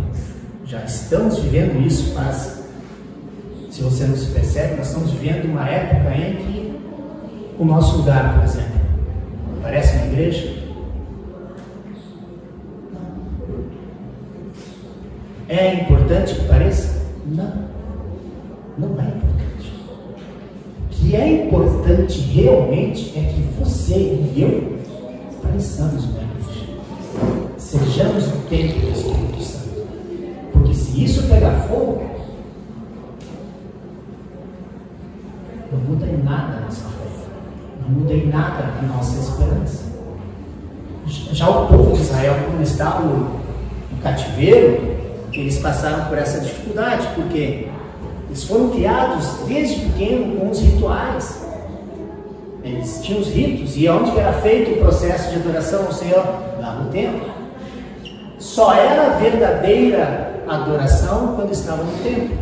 já 0.65 0.83
estamos 0.83 1.39
vivendo 1.39 1.85
isso 1.85 2.13
faz. 2.13 2.63
Se 3.69 3.81
você 3.81 4.05
não 4.05 4.15
se 4.15 4.27
percebe, 4.27 4.77
nós 4.77 4.87
estamos 4.87 5.11
vivendo 5.11 5.45
uma 5.45 5.67
época 5.67 6.15
em 6.15 6.35
que 6.35 6.79
o 7.59 7.65
nosso 7.65 7.97
lugar, 7.97 8.35
por 8.35 8.43
exemplo, 8.43 8.81
parece 9.61 9.97
uma 9.97 10.05
igreja. 10.07 10.63
É 15.49 15.81
importante 15.81 16.35
que 16.35 16.47
pareça? 16.47 17.03
Não 17.25 17.73
não 18.77 18.89
é 18.99 19.07
importante. 19.07 19.73
O 20.81 20.89
que 20.89 21.15
é 21.15 21.45
importante 21.45 22.19
realmente 22.19 23.17
é 23.17 23.33
que 23.33 23.41
você 23.59 23.95
e 23.95 24.41
eu 24.41 24.73
pareçamos 25.41 26.05
igreja. 26.05 26.23
Sejamos 27.57 28.27
o 28.27 28.37
templo 28.49 28.81
do 28.81 28.91
Espírito 28.91 29.43
Santo. 29.43 29.87
Porque 30.51 30.73
se 30.73 31.03
isso 31.03 31.27
pegar 31.27 31.67
fogo, 31.67 32.03
não 35.71 35.79
muda 35.79 36.05
em 36.05 36.23
nada 36.23 36.57
a 36.57 36.61
nossa 36.61 36.85
fé. 36.89 37.27
Não 37.81 37.89
muda 37.99 38.13
em 38.13 38.27
nada 38.27 38.73
a 38.79 38.81
nossa 38.83 39.19
esperança. 39.19 39.83
Já 41.05 41.49
o 41.49 41.67
povo 41.67 41.95
de 41.95 42.01
Israel, 42.01 42.35
quando 42.45 42.63
estava 42.63 43.03
no 43.03 43.41
cativeiro, 44.01 44.93
eles 45.31 45.57
passaram 45.59 46.05
por 46.05 46.17
essa 46.17 46.39
dificuldade, 46.39 47.07
porque 47.15 47.67
eles 48.33 48.45
foram 48.45 48.69
criados 48.71 49.27
desde 49.47 49.81
pequeno 49.81 50.39
com 50.39 50.49
os 50.49 50.59
rituais. 50.59 51.45
Eles 52.63 52.99
tinham 53.03 53.21
os 53.21 53.27
ritos, 53.27 53.77
e 53.77 53.87
onde 53.87 54.17
era 54.17 54.33
feito 54.33 54.71
o 54.71 54.77
processo 54.77 55.29
de 55.29 55.35
adoração 55.35 55.85
ao 55.85 55.93
Senhor? 55.93 56.25
Lá 56.59 56.73
no 56.81 56.89
templo. 56.89 57.29
Só 58.39 58.73
era 58.73 59.17
verdadeira 59.19 60.41
adoração 60.47 61.35
quando 61.35 61.51
estavam 61.51 61.85
no 61.85 61.91
templo. 62.03 62.35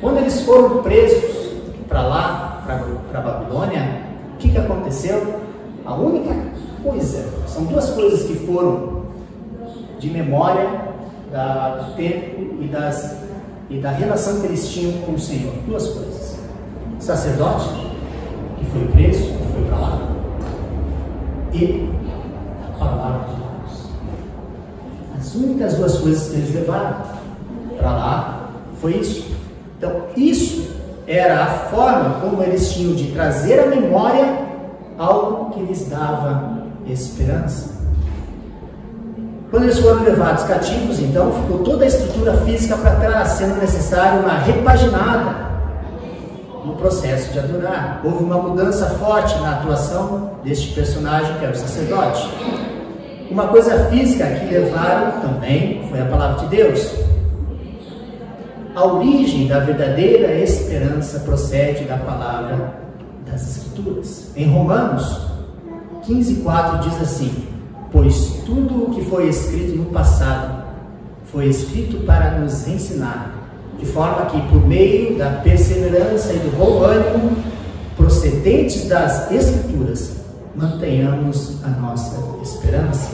Quando 0.00 0.16
eles 0.18 0.40
foram 0.40 0.82
presos 0.82 1.52
para 1.86 2.02
lá, 2.02 2.64
para 3.08 3.20
a 3.20 3.22
Babilônia, 3.22 4.00
o 4.34 4.36
que, 4.38 4.50
que 4.50 4.58
aconteceu? 4.58 5.40
A 5.86 5.94
única 5.94 6.34
coisa, 6.82 7.24
são 7.46 7.66
duas 7.66 7.88
coisas 7.90 8.24
que 8.24 8.34
foram 8.46 9.04
de 10.00 10.10
memória 10.10 10.68
da, 11.30 11.76
do 11.76 11.94
tempo 11.94 12.56
e, 12.60 12.66
das, 12.66 13.19
e 13.70 13.78
da 13.78 13.90
relação 13.90 14.40
que 14.40 14.46
eles 14.48 14.68
tinham 14.68 15.00
com 15.02 15.12
o 15.12 15.18
Senhor. 15.18 15.54
Duas 15.66 15.86
coisas. 15.86 16.36
O 16.98 17.02
sacerdote, 17.02 17.68
que 18.58 18.66
foi 18.66 18.88
preso, 18.88 19.22
que 19.22 19.52
foi 19.52 19.64
para 19.68 19.78
lá, 19.78 20.10
e 21.54 21.90
a 22.66 22.78
palavra 22.78 23.28
de 23.28 23.34
Deus. 23.36 23.86
As 25.18 25.34
únicas 25.36 25.74
duas 25.74 25.98
coisas 25.98 26.28
que 26.28 26.36
eles 26.36 26.54
levaram 26.54 26.96
para 27.78 27.92
lá 27.92 28.50
foi 28.80 28.96
isso. 28.96 29.30
Então, 29.78 30.02
isso 30.16 30.68
era 31.06 31.42
a 31.42 31.46
forma 31.46 32.20
como 32.20 32.42
eles 32.42 32.72
tinham 32.72 32.94
de 32.94 33.12
trazer 33.12 33.60
à 33.60 33.66
memória 33.66 34.46
algo 34.98 35.50
que 35.50 35.60
lhes 35.60 35.88
dava 35.88 36.66
esperança. 36.86 37.69
Quando 39.50 39.64
eles 39.64 39.80
foram 39.80 40.04
levados 40.04 40.44
cativos, 40.44 41.00
então, 41.00 41.32
ficou 41.32 41.58
toda 41.58 41.84
a 41.84 41.88
estrutura 41.88 42.34
física 42.38 42.76
para 42.76 42.94
trás, 42.96 43.28
sendo 43.30 43.60
necessário 43.60 44.20
uma 44.20 44.38
repaginada 44.38 45.50
no 46.64 46.76
processo 46.76 47.32
de 47.32 47.40
adorar. 47.40 48.00
Houve 48.04 48.22
uma 48.22 48.36
mudança 48.36 48.86
forte 48.90 49.36
na 49.40 49.56
atuação 49.56 50.32
deste 50.44 50.72
personagem, 50.72 51.36
que 51.38 51.44
era 51.44 51.52
o 51.52 51.56
sacerdote. 51.56 52.30
Uma 53.28 53.48
coisa 53.48 53.86
física 53.86 54.24
que 54.24 54.46
levaram 54.46 55.20
também 55.20 55.84
foi 55.88 56.00
a 56.00 56.04
palavra 56.04 56.46
de 56.46 56.56
Deus. 56.56 56.94
A 58.76 58.84
origem 58.84 59.48
da 59.48 59.58
verdadeira 59.58 60.32
esperança 60.34 61.18
procede 61.20 61.84
da 61.84 61.96
palavra 61.96 62.72
das 63.28 63.42
Escrituras. 63.56 64.30
Em 64.36 64.48
Romanos 64.48 65.26
15,4 66.06 66.78
diz 66.80 67.00
assim: 67.00 67.49
Pois 67.92 68.42
tudo 68.46 68.84
o 68.84 68.94
que 68.94 69.04
foi 69.04 69.28
escrito 69.28 69.76
no 69.76 69.86
passado 69.86 70.64
foi 71.24 71.46
escrito 71.46 72.04
para 72.04 72.38
nos 72.38 72.66
ensinar, 72.66 73.32
de 73.78 73.86
forma 73.86 74.26
que, 74.26 74.40
por 74.48 74.66
meio 74.66 75.16
da 75.16 75.30
perseverança 75.30 76.32
e 76.32 76.38
do 76.38 76.56
bom 76.56 76.82
ânimo 76.82 77.36
procedentes 77.96 78.88
das 78.88 79.30
Escrituras, 79.30 80.16
mantenhamos 80.56 81.62
a 81.64 81.68
nossa 81.68 82.16
esperança. 82.42 83.10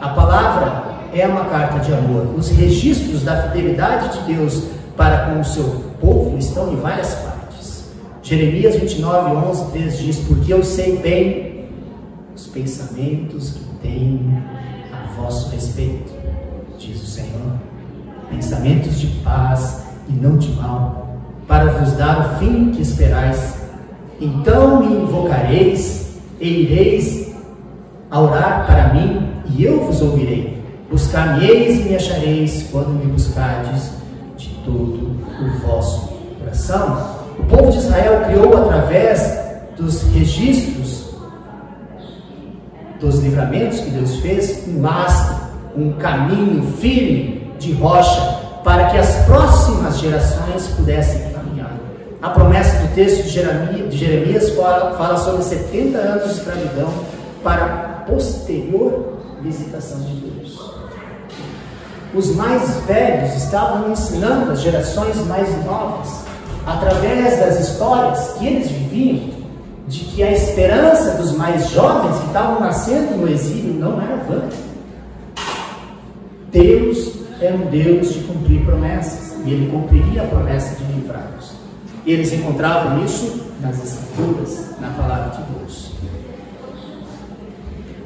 A 0.00 0.08
palavra 0.08 0.90
é 1.14 1.26
uma 1.26 1.44
carta 1.46 1.78
de 1.80 1.92
amor. 1.92 2.34
Os 2.36 2.48
registros 2.50 3.22
da 3.22 3.48
fidelidade 3.48 4.18
de 4.18 4.34
Deus 4.34 4.64
para 4.96 5.26
com 5.26 5.40
o 5.40 5.44
seu 5.44 5.64
povo 6.00 6.36
estão 6.38 6.72
em 6.72 6.76
várias 6.76 7.14
partes. 7.14 7.84
Jeremias 8.22 8.76
29, 8.76 9.36
11, 9.48 9.72
3 9.72 9.98
diz: 9.98 10.16
Porque 10.18 10.52
eu 10.52 10.62
sei 10.62 10.96
bem 10.96 11.68
os 12.34 12.46
pensamentos 12.46 13.52
que 13.52 13.69
tenho 13.82 14.42
a 14.92 15.20
vosso 15.20 15.50
respeito, 15.50 16.12
diz 16.78 17.02
o 17.02 17.06
Senhor. 17.06 17.58
Pensamentos 18.30 18.98
de 19.00 19.08
paz 19.24 19.84
e 20.08 20.12
não 20.12 20.36
de 20.36 20.52
mal, 20.52 21.18
para 21.46 21.72
vos 21.72 21.92
dar 21.94 22.20
o 22.20 22.38
fim 22.38 22.70
que 22.70 22.82
esperais. 22.82 23.60
Então 24.20 24.80
me 24.80 25.02
invocareis 25.02 26.18
e 26.40 26.48
ireis 26.48 27.34
a 28.10 28.20
orar 28.20 28.66
para 28.66 28.94
mim, 28.94 29.28
e 29.46 29.64
eu 29.64 29.84
vos 29.84 30.00
ouvirei. 30.00 30.62
Buscar-me-eis 30.90 31.80
e 31.80 31.82
me 31.84 31.96
achareis 31.96 32.68
quando 32.70 32.88
me 32.88 33.12
buscardes 33.12 33.92
de 34.36 34.48
todo 34.64 35.16
o 35.40 35.66
vosso 35.66 36.08
coração. 36.38 37.20
O 37.38 37.44
povo 37.44 37.70
de 37.70 37.78
Israel 37.78 38.24
criou 38.26 38.56
através 38.56 39.38
dos 39.76 40.02
registros 40.12 41.09
dos 43.00 43.18
livramentos 43.18 43.80
que 43.80 43.90
Deus 43.90 44.16
fez 44.16 44.68
um 44.68 44.82
lastro, 44.82 45.36
um 45.76 45.92
caminho 45.92 46.62
firme 46.74 47.52
de 47.58 47.72
rocha 47.72 48.38
para 48.62 48.90
que 48.90 48.98
as 48.98 49.24
próximas 49.24 49.98
gerações 49.98 50.68
pudessem 50.76 51.32
caminhar. 51.32 51.72
A 52.20 52.30
promessa 52.30 52.78
do 52.80 52.94
texto 52.94 53.24
de 53.24 53.96
Jeremias, 53.96 54.50
fala 54.50 55.16
sobre 55.16 55.42
70 55.42 55.96
anos 55.96 56.24
de 56.24 56.38
escravidão 56.38 56.92
para 57.42 57.64
a 57.64 57.88
posterior 58.10 59.18
visitação 59.40 60.00
de 60.00 60.14
Deus. 60.16 60.70
Os 62.12 62.34
mais 62.34 62.80
velhos 62.86 63.34
estavam 63.36 63.90
ensinando 63.92 64.50
as 64.50 64.60
gerações 64.60 65.16
mais 65.26 65.48
novas, 65.64 66.24
através 66.66 67.38
das 67.38 67.60
histórias 67.60 68.32
que 68.32 68.46
eles 68.46 68.70
viviam, 68.70 69.39
de 69.90 70.04
que 70.04 70.22
a 70.22 70.30
esperança 70.30 71.16
dos 71.16 71.32
mais 71.32 71.68
jovens 71.70 72.16
que 72.20 72.26
estavam 72.28 72.60
nascendo 72.60 73.16
no 73.16 73.28
exílio 73.28 73.74
não 73.74 74.00
era 74.00 74.18
vã. 74.18 74.42
Deus 76.52 77.14
é 77.40 77.52
um 77.52 77.66
Deus 77.66 78.14
de 78.14 78.20
cumprir 78.20 78.64
promessas 78.64 79.36
e 79.44 79.50
ele 79.50 79.68
cumpriria 79.68 80.22
a 80.22 80.26
promessa 80.26 80.76
de 80.76 80.92
livrá-los. 80.92 81.54
Eles 82.06 82.32
encontravam 82.32 83.04
isso 83.04 83.46
nas 83.60 83.82
Escrituras, 83.82 84.66
na 84.80 84.90
palavra 84.90 85.36
de 85.36 85.58
Deus. 85.58 85.90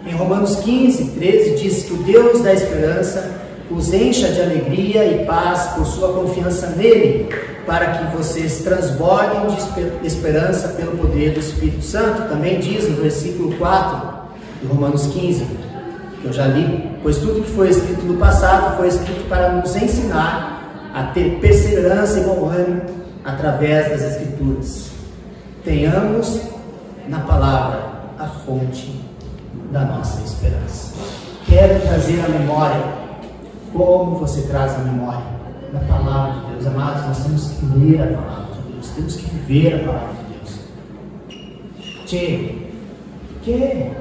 Em 0.07 0.13
Romanos 0.13 0.57
15, 0.57 1.11
13 1.11 1.57
diz 1.57 1.83
que 1.85 1.93
o 1.93 1.97
Deus 1.99 2.43
da 2.43 2.55
esperança 2.55 3.31
os 3.71 3.93
encha 3.93 4.29
de 4.29 4.41
alegria 4.41 5.05
e 5.05 5.27
paz 5.27 5.75
por 5.75 5.85
sua 5.85 6.15
confiança 6.15 6.69
nele, 6.69 7.29
para 7.67 7.87
que 7.99 8.17
vocês 8.17 8.59
transbordem 8.59 9.47
de 10.01 10.07
esperança 10.07 10.69
pelo 10.69 10.97
poder 10.99 11.33
do 11.33 11.41
Espírito 11.41 11.83
Santo. 11.83 12.29
Também 12.29 12.61
diz 12.61 12.89
no 12.89 12.97
versículo 12.97 13.57
4 13.57 14.15
de 14.61 14.67
Romanos 14.67 15.07
15, 15.07 15.47
que 16.21 16.27
eu 16.27 16.33
já 16.33 16.47
li, 16.47 16.91
pois 17.03 17.19
tudo 17.19 17.43
que 17.43 17.51
foi 17.51 17.71
escrito 17.71 18.03
no 18.03 18.19
passado 18.19 18.77
foi 18.77 18.89
escrito 18.89 19.29
para 19.29 19.53
nos 19.53 19.75
ensinar 19.77 20.91
a 20.95 21.05
ter 21.05 21.39
perseverança 21.41 22.21
e 22.21 22.25
bom 22.25 22.49
ânimo 22.49 22.83
através 23.25 23.91
das 23.91 24.03
Escrituras. 24.03 24.91
Tenhamos 25.65 26.41
na 27.09 27.21
palavra 27.21 27.95
a 28.19 28.27
fonte 28.27 29.01
da 29.73 29.81
nossa 29.81 30.21
esperança. 30.23 30.93
Quero 31.47 31.81
trazer 31.81 32.25
à 32.25 32.29
memória 32.29 32.83
como 33.73 34.17
você 34.19 34.43
traz 34.43 34.75
a 34.75 34.79
memória 34.79 35.34
da 35.75 35.81
palavra 35.81 36.41
de 36.41 36.53
Deus. 36.53 36.67
Amados, 36.67 37.07
nós 37.07 37.25
temos 37.25 37.51
que 37.51 37.67
ler 37.79 38.03
a 38.03 38.07
palavra 38.07 38.55
de 38.55 38.73
Deus, 38.73 38.91
temos 38.91 39.17
que 39.17 39.35
viver 39.35 39.75
a 39.75 39.79
palavra 39.85 40.15
de 40.15 40.35
Deus. 40.35 42.07
Tchê, 42.07 42.55
quer 43.43 43.93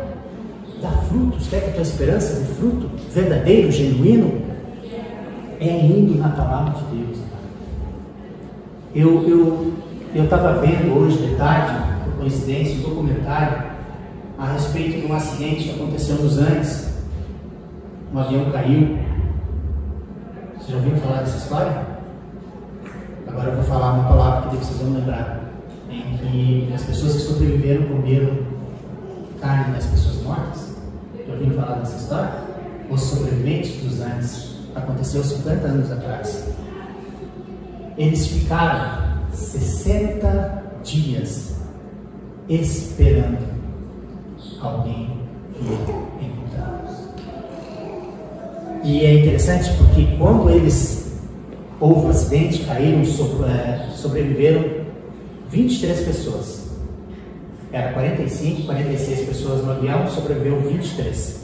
dar 0.82 0.92
frutos, 1.10 1.48
quer 1.48 1.62
que 1.62 1.70
a 1.72 1.74
tua 1.74 1.82
esperança 1.82 2.40
dê 2.40 2.46
fruto 2.54 2.90
verdadeiro, 3.12 3.72
genuíno? 3.72 4.44
É 5.60 5.86
indo 5.86 6.20
na 6.20 6.30
palavra 6.30 6.74
de 6.74 6.96
Deus. 6.96 7.18
Eu 8.94 9.28
eu 9.28 9.74
eu 10.14 10.26
estava 10.26 10.60
vendo 10.60 10.96
hoje 10.96 11.18
de 11.18 11.36
tarde, 11.36 11.74
por 12.04 12.14
coincidência, 12.20 12.78
um 12.78 12.90
documentário 12.90 13.64
a 14.38 14.52
respeito 14.52 15.02
de 15.02 15.12
um 15.12 15.16
acidente 15.16 15.64
que 15.64 15.72
aconteceu 15.72 16.18
nos 16.18 16.38
Andes. 16.38 16.94
Um 18.14 18.20
avião 18.20 18.52
caiu 18.52 19.00
você 20.64 20.72
já 20.72 20.78
ouviu 20.78 20.96
falar 20.96 21.20
dessa 21.20 21.38
história? 21.38 21.86
Agora 23.28 23.50
eu 23.50 23.56
vou 23.56 23.64
falar 23.66 23.94
uma 23.94 24.08
palavra 24.08 24.50
que 24.50 24.56
vocês 24.56 24.80
vão 24.80 24.94
lembrar. 24.94 25.42
Em 25.90 26.18
que 26.18 26.74
as 26.74 26.84
pessoas 26.84 27.14
que 27.16 27.20
sobreviveram 27.20 27.88
comeram 27.88 28.38
carne 29.42 29.74
das 29.74 29.86
pessoas 29.88 30.24
mortas. 30.24 30.74
Já 31.28 31.34
ouviram 31.34 31.54
falar 31.62 31.80
dessa 31.80 31.98
história? 31.98 32.32
Os 32.90 33.02
sobreviventes 33.02 33.84
dos 33.84 34.00
Andes. 34.00 34.56
Aconteceu 34.74 35.22
50 35.22 35.68
anos 35.68 35.92
atrás. 35.92 36.48
Eles 37.98 38.26
ficaram 38.26 39.20
60 39.34 40.64
dias 40.82 41.58
esperando 42.48 43.38
alguém 44.62 45.20
vir 45.60 46.33
e 48.84 49.06
é 49.06 49.20
interessante 49.20 49.72
porque 49.78 50.18
quando 50.18 50.50
eles 50.50 51.14
houve 51.80 52.08
um 52.08 52.10
acidente, 52.10 52.64
caíram, 52.64 53.02
é, 53.46 53.90
sobreviveram 53.96 54.84
23 55.50 56.02
pessoas. 56.02 56.64
Era 57.72 57.94
45, 57.94 58.64
46 58.64 59.28
pessoas 59.28 59.64
no 59.64 59.72
avião, 59.72 60.08
sobreviveu 60.10 60.60
23. 60.62 61.44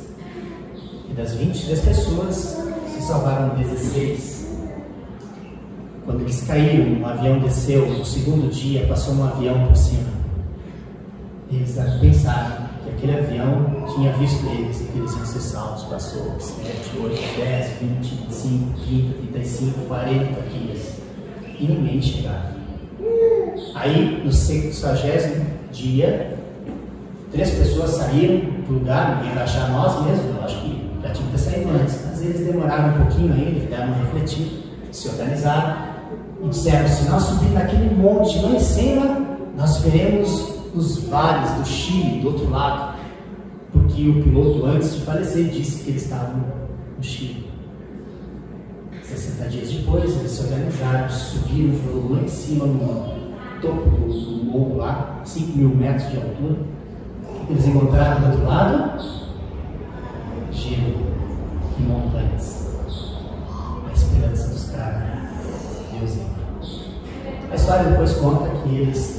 E 1.09 1.13
das 1.13 1.33
23 1.33 1.79
pessoas 1.79 2.57
se 2.93 3.01
salvaram 3.01 3.55
16. 3.55 4.47
Quando 6.05 6.21
eles 6.21 6.41
caíram, 6.45 7.01
o 7.01 7.05
avião 7.05 7.39
desceu, 7.39 7.87
no 7.87 8.05
segundo 8.05 8.51
dia 8.51 8.85
passou 8.85 9.15
um 9.15 9.23
avião 9.23 9.65
por 9.67 9.75
cima. 9.75 10.18
Eles 11.51 11.75
pensaram, 11.99 12.69
que 12.83 12.89
aquele 12.91 13.17
avião 13.17 13.65
tinha 13.95 14.13
visto 14.13 14.45
eles 14.47 14.77
que 14.77 14.97
eles 14.97 15.13
iam 15.13 15.25
ser 15.25 15.39
salvos. 15.39 15.83
Passou 15.83 16.39
7, 16.39 16.97
8, 17.01 17.37
10, 17.37 17.71
20, 17.81 18.15
25, 18.25 18.79
30, 18.81 19.13
35, 19.31 19.79
40 19.87 20.41
dias 20.49 20.99
e 21.59 21.67
ninguém 21.67 22.01
chegava. 22.01 22.59
Aí, 23.75 24.21
no 24.23 24.31
60 24.31 25.49
dia, 25.71 26.37
três 27.31 27.49
pessoas 27.51 27.91
saíram 27.91 28.39
do 28.67 28.73
lugar, 28.73 29.17
ninguém 29.17 29.33
vai 29.33 29.43
achar 29.43 29.69
nós 29.69 30.05
mesmos, 30.05 30.35
eu 30.35 30.43
acho 30.43 30.61
que 30.61 30.89
já 31.01 31.09
tinha 31.11 31.25
que 31.25 31.31
ter 31.31 31.37
saído 31.37 31.69
antes. 31.71 32.05
Mas 32.05 32.21
eles 32.21 32.45
demoraram 32.45 32.89
um 32.89 33.05
pouquinho 33.05 33.33
ainda, 33.33 33.59
ficaram 33.59 33.93
refletir, 33.93 34.65
se 34.91 35.07
organizaram 35.09 35.77
e 36.43 36.49
disseram: 36.49 36.87
se 36.87 37.09
nós 37.09 37.23
subirmos 37.23 37.53
naquele 37.53 37.95
monte 37.95 38.39
lá 38.39 38.51
em 38.51 38.59
cima, 38.59 39.37
nós 39.55 39.77
veremos 39.81 40.58
os 40.75 41.03
vales 41.03 41.51
do 41.51 41.65
Chile, 41.65 42.21
do 42.21 42.27
outro 42.27 42.49
lado. 42.49 42.97
Porque 43.71 44.07
o 44.07 44.23
piloto, 44.23 44.65
antes 44.65 44.95
de 44.95 45.01
falecer, 45.01 45.49
disse 45.49 45.83
que 45.83 45.91
eles 45.91 46.03
estavam 46.03 46.43
no 46.97 47.03
Chile. 47.03 47.49
60 49.03 49.49
dias 49.49 49.71
depois, 49.71 50.17
eles 50.17 50.31
se 50.31 50.43
organizaram, 50.43 51.09
subiram, 51.09 51.73
foram 51.79 52.13
lá 52.13 52.21
em 52.21 52.27
cima, 52.27 52.65
no 52.65 53.59
topo 53.61 53.89
do, 53.89 54.45
morro 54.45 54.77
lá, 54.77 55.21
5 55.25 55.57
mil 55.57 55.69
metros 55.69 56.09
de 56.11 56.17
altura. 56.17 56.57
Eles 57.49 57.65
encontraram 57.65 58.21
do 58.21 58.27
outro 58.27 58.45
lado 58.45 59.19
gelo 60.51 61.07
e 61.77 61.81
montanhas. 61.81 62.67
A 63.87 63.93
esperança 63.93 64.49
dos 64.49 64.69
caras. 64.69 65.09
Deus 65.99 66.17
é. 66.17 67.51
A 67.51 67.55
história 67.55 67.89
depois 67.89 68.13
conta 68.13 68.49
que 68.49 68.75
eles 68.75 69.18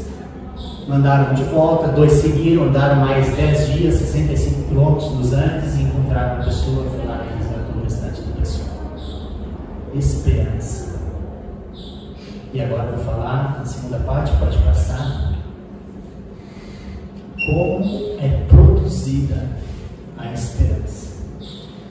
mandaram 0.90 1.34
de 1.34 1.44
volta, 1.44 1.86
dois 1.92 2.12
seguiram, 2.14 2.64
andaram 2.64 2.96
mais 2.96 3.32
10 3.36 3.72
dias, 3.74 3.94
65 3.94 4.68
quilômetros 4.68 5.12
nos 5.12 5.32
Andes 5.32 5.76
e 5.76 5.82
encontraram 5.82 6.42
a 6.42 6.44
pessoa, 6.44 6.84
foi 6.90 7.06
lá 7.06 7.18
que 7.18 7.38
resgatou 7.38 7.76
o 7.76 7.84
restante 7.84 8.20
da 8.22 8.36
pessoa. 8.40 8.68
Esperança. 9.94 10.98
E 12.52 12.60
agora 12.60 12.90
vou 12.90 13.04
falar 13.04 13.58
na 13.60 13.64
segunda 13.64 13.98
parte, 14.00 14.36
pode 14.36 14.58
passar. 14.58 15.32
Como 17.46 18.18
é 18.20 18.44
produzida 18.48 19.48
a 20.18 20.32
esperança. 20.32 21.10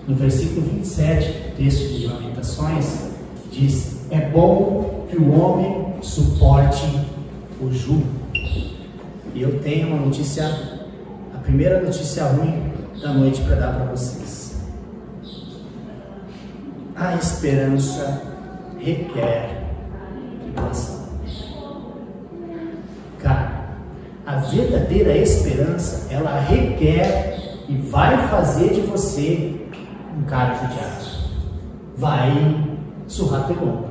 No 0.05 0.15
versículo 0.15 0.61
27 0.61 1.31
do 1.31 1.55
texto 1.55 1.87
de 1.87 2.07
Lamentações, 2.07 3.07
diz: 3.49 4.01
É 4.11 4.19
bom 4.29 5.05
que 5.09 5.17
o 5.17 5.39
homem 5.39 5.93
suporte 6.01 6.85
o 7.61 7.71
jugo 7.71 8.18
e 9.33 9.41
eu 9.41 9.59
tenho 9.59 9.87
uma 9.87 10.05
notícia, 10.05 10.45
a 11.33 11.37
primeira 11.39 11.81
notícia 11.81 12.25
ruim 12.25 12.71
da 13.01 13.13
noite 13.13 13.41
para 13.41 13.55
dar 13.55 13.73
para 13.75 13.85
vocês. 13.85 14.59
A 16.95 17.15
esperança 17.15 18.21
requer 18.79 19.63
tribulação. 20.41 21.07
Cara, 23.19 23.69
a 24.25 24.35
verdadeira 24.37 25.15
esperança, 25.17 26.07
ela 26.13 26.39
requer 26.39 27.37
e 27.67 27.75
vai 27.75 28.27
fazer 28.29 28.73
de 28.73 28.81
você 28.81 29.55
um 30.17 30.23
cara 30.23 30.55
judiado. 30.55 31.05
Vai 31.95 32.65
surrar 33.07 33.47
teu 33.47 33.57
ombro. 33.57 33.89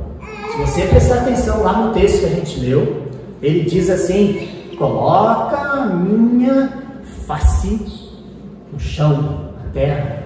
Se 0.52 0.58
você 0.58 0.82
prestar 0.86 1.20
atenção 1.20 1.62
lá 1.62 1.86
no 1.86 1.92
texto 1.92 2.20
que 2.20 2.26
a 2.26 2.30
gente 2.30 2.60
leu, 2.60 3.06
ele 3.40 3.68
diz 3.68 3.88
assim: 3.88 4.57
coloca 4.78 5.56
a 5.56 5.86
minha 5.86 6.72
face 7.26 8.10
no 8.72 8.78
chão, 8.78 9.52
na 9.56 9.70
terra. 9.72 10.22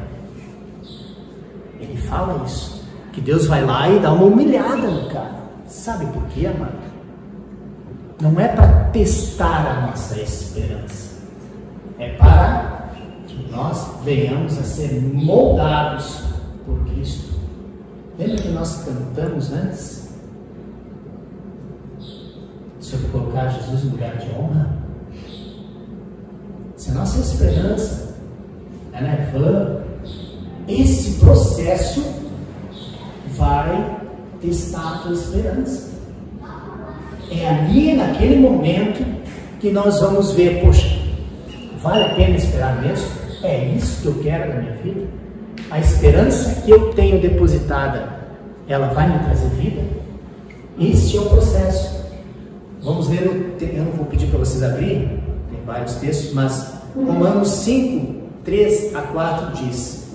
Ele 1.81 1.97
fala 1.97 2.45
isso. 2.45 2.83
Que 3.13 3.21
Deus 3.21 3.47
vai 3.47 3.65
lá 3.65 3.89
e 3.89 3.99
dá 3.99 4.13
uma 4.13 4.25
humilhada 4.25 4.89
no 4.89 5.09
cara. 5.11 5.43
Sabe 5.67 6.07
por 6.07 6.23
quê, 6.29 6.47
amado? 6.47 6.93
Não 8.21 8.39
é 8.39 8.49
para 8.49 8.85
testar 8.93 9.67
a 9.67 9.87
nossa 9.89 10.21
esperança. 10.21 11.13
É 11.99 12.11
para 12.11 12.91
que 13.27 13.51
nós 13.51 13.87
venhamos 14.05 14.59
a 14.59 14.63
ser 14.63 15.03
moldados 15.03 16.23
por 16.65 16.79
Cristo. 16.87 17.35
Lembra 18.19 18.37
que 18.37 18.49
nós 18.49 18.85
cantamos 18.85 19.53
antes? 19.53 20.02
Eu 22.95 23.09
colocar 23.11 23.49
Jesus 23.49 23.85
no 23.85 23.91
lugar 23.93 24.17
de 24.17 24.31
honra? 24.31 24.71
Se 26.77 26.91
a 26.91 26.95
nossa 26.95 27.21
esperança 27.21 28.15
é 28.93 29.31
vã, 29.33 29.83
esse 30.69 31.19
processo 31.19 32.05
vai 33.37 34.01
testar 34.41 34.95
a 34.95 34.99
tua 34.99 35.13
esperança. 35.13 35.93
É 37.31 37.49
ali, 37.49 37.95
naquele 37.95 38.37
momento, 38.37 39.05
que 39.61 39.71
nós 39.71 40.01
vamos 40.01 40.33
ver, 40.33 40.61
poxa, 40.63 40.99
vale 41.81 42.05
a 42.05 42.15
pena 42.15 42.37
esperar 42.37 42.83
mesmo? 42.83 43.09
É 43.43 43.65
isso 43.77 44.03
que 44.03 44.09
eu 44.09 44.23
quero 44.23 44.55
na 44.55 44.61
minha 44.61 44.77
vida? 44.77 45.07
A 45.71 45.79
esperança 45.79 46.63
que 46.63 46.71
eu 46.71 46.93
tenho 46.93 47.21
depositada, 47.21 48.09
ela 48.69 48.89
vai 48.89 49.09
me 49.09 49.19
trazer 49.25 49.49
vida? 49.51 49.83
Este 50.79 51.17
é 51.17 51.21
o 51.21 51.27
processo. 51.27 52.02
Vamos 52.83 53.09
ler, 53.09 53.57
eu 53.61 53.85
não 53.85 53.93
vou 53.93 54.07
pedir 54.07 54.27
para 54.27 54.41
vocês 54.41 54.61
abrir, 54.61 55.09
tem 55.51 55.65
vários 55.65 55.95
textos, 55.97 56.33
mas 56.35 56.73
Romanos 56.97 57.49
5, 57.49 58.13
3 58.45 58.97
a 58.97 59.03
4 59.03 59.65
diz: 59.65 60.09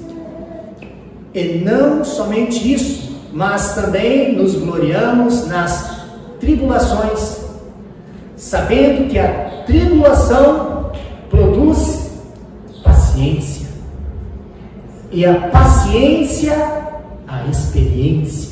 E 1.34 1.62
não 1.64 2.04
somente 2.04 2.74
isso, 2.74 3.22
mas 3.32 3.74
também 3.74 4.36
nos 4.36 4.56
gloriamos 4.56 5.48
nas 5.48 6.08
tribulações, 6.42 7.38
sabendo 8.36 9.08
que 9.08 9.18
a 9.18 9.64
tribulação 9.66 10.92
produz 11.30 12.12
paciência, 12.84 13.70
e 15.10 15.26
a 15.26 15.48
paciência, 15.48 16.54
a 17.26 17.46
experiência. 17.46 18.47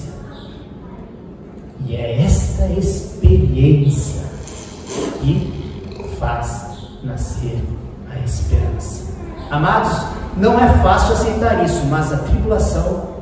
E 1.85 1.95
é 1.95 2.23
esta 2.23 2.67
experiência 2.67 4.23
que 5.21 5.53
faz 6.19 6.77
nascer 7.03 7.63
a 8.09 8.19
esperança. 8.19 9.05
Amados, 9.51 9.93
não 10.37 10.59
é 10.59 10.67
fácil 10.81 11.13
aceitar 11.13 11.63
isso, 11.63 11.85
mas 11.85 12.11
a 12.11 12.17
tribulação 12.17 13.15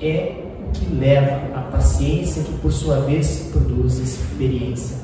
é 0.00 0.36
o 0.68 0.72
que 0.72 0.94
leva 0.94 1.58
a 1.58 1.62
paciência, 1.62 2.42
que 2.42 2.52
por 2.58 2.72
sua 2.72 3.00
vez 3.00 3.48
produz 3.52 3.98
experiência. 3.98 4.96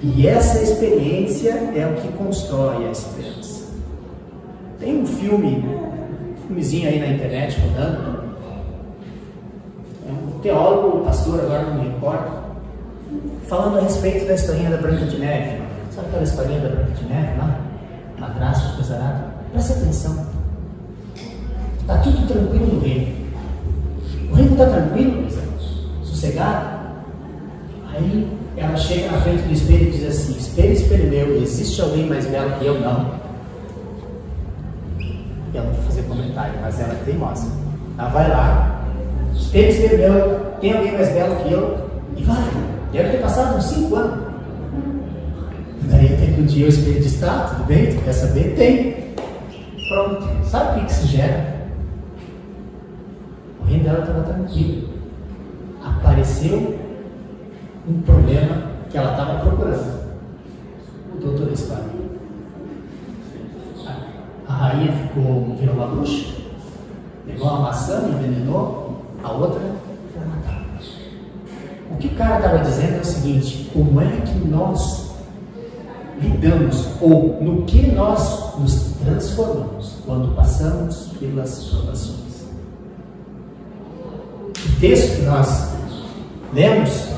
E 0.00 0.28
essa 0.28 0.62
experiência 0.62 1.50
é 1.50 1.86
o 1.86 2.00
que 2.00 2.08
constrói 2.16 2.86
a 2.86 2.90
esperança. 2.92 3.66
Tem 4.78 5.02
um 5.02 5.06
filme, 5.06 5.56
um 5.56 6.46
filmezinho 6.46 6.88
aí 6.88 7.00
na 7.00 7.08
internet 7.08 7.58
rodando, 7.60 8.17
teólogo, 10.42 11.04
pastor, 11.04 11.40
agora 11.40 11.62
não 11.64 11.74
me 11.74 11.88
recordo, 11.90 12.38
falando 13.46 13.78
a 13.78 13.82
respeito 13.82 14.26
da 14.26 14.34
historinha 14.34 14.70
da 14.70 14.76
Branca 14.76 15.04
de 15.06 15.18
Neve. 15.18 15.62
Sabe 15.90 16.08
aquela 16.08 16.22
historinha 16.22 16.60
da 16.60 16.68
Branca 16.68 16.92
de 16.92 17.04
Neve 17.04 17.38
lá? 17.38 17.60
Madrasta, 18.18 18.76
pesarado? 18.76 19.24
Presta 19.52 19.72
atenção. 19.74 20.26
Está 21.80 21.98
tudo 21.98 22.26
tranquilo 22.26 22.74
no 22.74 22.80
reino. 22.80 23.16
O 24.30 24.34
reino 24.34 24.52
está 24.52 24.66
tranquilo, 24.66 25.26
sossegado. 26.02 26.78
Aí 27.94 28.38
ela 28.56 28.76
chega 28.76 29.10
na 29.10 29.20
frente 29.22 29.42
do 29.42 29.52
espelho 29.52 29.88
e 29.88 29.90
diz 29.90 30.06
assim: 30.06 30.36
Espelho, 30.36 30.72
espelho 30.72 31.08
meu, 31.08 31.42
existe 31.42 31.80
alguém 31.80 32.06
mais 32.06 32.26
belo 32.26 32.50
que 32.58 32.66
eu? 32.66 32.80
Não. 32.80 33.14
E 34.98 35.56
ela 35.56 35.66
não 35.66 35.74
vai 35.74 35.84
fazer 35.84 36.02
comentário, 36.02 36.54
mas 36.60 36.78
ela 36.78 36.92
é 36.92 37.02
teimosa. 37.04 37.50
Ela 37.96 38.08
vai 38.10 38.28
lá, 38.28 38.77
Espelho, 39.38 39.68
espelho 39.68 39.98
meu, 39.98 40.40
tem 40.60 40.76
alguém 40.76 40.92
mais 40.92 41.08
belo 41.12 41.36
que 41.36 41.52
eu? 41.52 41.88
E 42.16 42.22
vai. 42.22 42.50
Deve 42.92 43.10
ter 43.10 43.18
passado 43.18 43.56
uns 43.56 43.64
5 43.64 43.96
anos. 43.96 44.28
Daí 45.84 46.08
tem 46.16 46.34
que 46.34 46.40
um 46.40 46.44
dia 46.44 46.66
o 46.66 46.68
espelho 46.68 47.00
diz, 47.00 47.18
tá, 47.20 47.54
tudo 47.54 47.66
bem, 47.66 47.94
tu 47.94 48.02
quer 48.02 48.12
saber? 48.12 48.54
Tem. 48.56 49.14
Pronto. 49.88 50.28
Sabe 50.44 50.70
o 50.70 50.80
que, 50.80 50.86
que 50.86 50.92
se 50.92 51.06
gera? 51.06 51.56
O 53.60 53.64
reino 53.64 53.84
dela 53.84 54.00
estava 54.00 54.22
tranquilo. 54.22 54.88
Apareceu 55.82 56.78
um 57.88 58.02
problema 58.02 58.64
que 58.90 58.98
ela 58.98 59.12
estava 59.12 59.40
procurando. 59.40 59.98
Mudou 61.14 61.34
toda 61.34 61.52
a. 61.52 61.98
A 64.48 64.52
rainha 64.52 64.92
ficou, 64.92 65.56
virou 65.60 65.74
uma 65.74 65.88
bruxa, 65.88 66.34
pegou 67.26 67.48
uma 67.48 67.60
maçã, 67.60 68.08
envenenou, 68.08 68.77
a 69.22 69.32
outra 69.32 69.60
foi 70.12 70.26
matar. 70.26 70.58
O 71.90 71.96
que 71.96 72.08
o 72.08 72.14
cara 72.14 72.36
estava 72.36 72.58
dizendo 72.58 72.98
é 72.98 73.00
o 73.00 73.04
seguinte: 73.04 73.70
como 73.72 74.00
é 74.00 74.20
que 74.24 74.38
nós 74.46 75.10
lidamos 76.20 76.86
ou 77.00 77.38
no 77.40 77.62
que 77.64 77.90
nós 77.92 78.54
nos 78.58 78.92
transformamos 79.04 79.94
quando 80.04 80.34
passamos 80.34 81.10
pelas 81.18 81.64
provações? 81.64 82.18
O 84.50 84.80
texto 84.80 85.16
que 85.16 85.22
nós 85.22 85.68
lemos, 86.52 87.08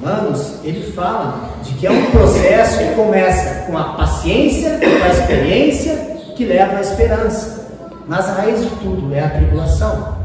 Romanos, 0.00 0.64
ele 0.64 0.92
fala 0.92 1.50
de 1.62 1.74
que 1.74 1.86
é 1.86 1.90
um 1.90 2.10
processo 2.10 2.78
que 2.78 2.94
começa 2.94 3.66
com 3.66 3.76
a 3.76 3.94
paciência, 3.94 4.78
com 4.78 5.04
a 5.04 5.08
experiência, 5.08 5.96
que 6.36 6.44
leva 6.44 6.76
à 6.76 6.80
esperança. 6.80 7.68
Mas 8.06 8.28
a 8.28 8.34
raiz 8.34 8.60
de 8.62 8.70
tudo 8.76 9.14
é 9.14 9.20
a 9.20 9.30
tribulação. 9.30 10.21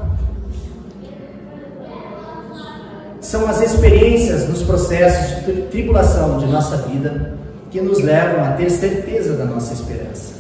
São 3.28 3.46
as 3.46 3.62
experiências 3.62 4.48
nos 4.48 4.64
processos 4.64 5.46
de 5.46 5.64
tribulação 5.64 6.38
de 6.38 6.46
nossa 6.46 6.78
vida 6.78 7.38
que 7.70 7.82
nos 7.82 8.00
levam 8.00 8.42
a 8.42 8.52
ter 8.54 8.70
certeza 8.70 9.34
da 9.34 9.44
nossa 9.44 9.74
esperança. 9.74 10.36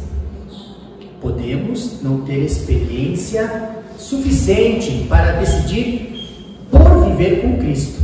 Podemos 1.19 2.01
não 2.01 2.21
ter 2.21 2.37
experiência 2.45 3.71
suficiente 3.97 5.05
para 5.09 5.33
decidir 5.33 6.29
por 6.71 7.09
viver 7.09 7.41
com 7.41 7.57
Cristo, 7.57 8.01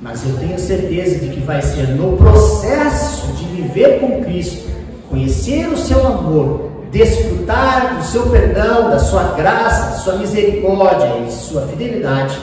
mas 0.00 0.28
eu 0.28 0.36
tenho 0.38 0.58
certeza 0.58 1.20
de 1.20 1.28
que 1.28 1.40
vai 1.40 1.62
ser 1.62 1.86
no 1.90 2.16
processo 2.16 3.28
de 3.34 3.44
viver 3.44 4.00
com 4.00 4.24
Cristo, 4.24 4.68
conhecer 5.08 5.68
o 5.68 5.76
seu 5.76 6.04
amor, 6.04 6.88
desfrutar 6.90 7.98
do 7.98 8.04
seu 8.04 8.28
perdão, 8.30 8.90
da 8.90 8.98
sua 8.98 9.34
graça, 9.36 10.00
sua 10.00 10.16
misericórdia 10.16 11.24
e 11.24 11.30
sua 11.30 11.68
fidelidade, 11.68 12.36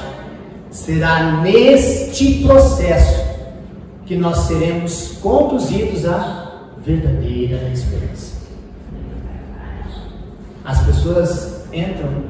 será 0.75 1.41
neste 1.41 2.43
processo 2.43 3.23
que 4.05 4.17
nós 4.17 4.39
seremos 4.39 5.17
conduzidos 5.21 6.05
à 6.05 6.67
verdadeira 6.83 7.69
esperança. 7.69 8.35
As 10.65 10.85
pessoas 10.85 11.65
entram, 11.71 12.25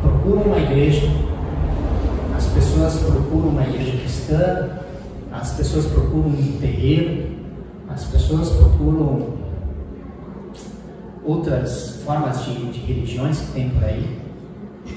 procuram 0.00 0.42
uma 0.42 0.58
igreja, 0.58 1.06
as 2.34 2.46
pessoas 2.46 2.94
procuram 2.94 3.50
uma 3.50 3.62
igreja 3.62 3.98
cristã, 3.98 4.70
as 5.30 5.52
pessoas 5.52 5.84
procuram 5.86 6.30
um 6.30 6.58
terreiro, 6.58 7.30
as 7.90 8.04
pessoas 8.04 8.48
procuram 8.48 9.34
outras 11.22 12.00
formas 12.06 12.42
de, 12.46 12.54
de 12.72 12.80
religiões 12.80 13.38
que 13.38 13.52
tem 13.52 13.68
por 13.68 13.84
aí, 13.84 14.18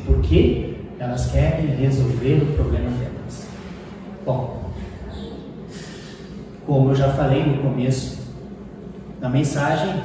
porque 0.06 0.79
elas 1.00 1.32
querem 1.32 1.68
resolver 1.76 2.44
o 2.44 2.54
problema 2.56 2.90
delas. 2.92 3.48
Bom, 4.26 4.60
como 6.68 6.92
eu 6.92 6.96
já 6.96 7.10
falei 7.14 7.46
no 7.46 7.64
começo 7.64 8.20
da 9.20 9.30
mensagem, 9.30 10.04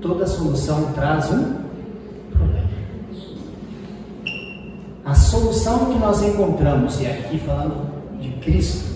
toda 0.00 0.26
solução 0.26 0.92
traz 0.92 1.30
um 1.30 1.54
problema. 2.30 2.68
A 5.04 5.14
solução 5.14 5.86
que 5.86 5.98
nós 5.98 6.22
encontramos, 6.22 7.00
e 7.00 7.06
aqui 7.06 7.38
falando 7.38 7.90
de 8.20 8.28
Cristo, 8.40 8.94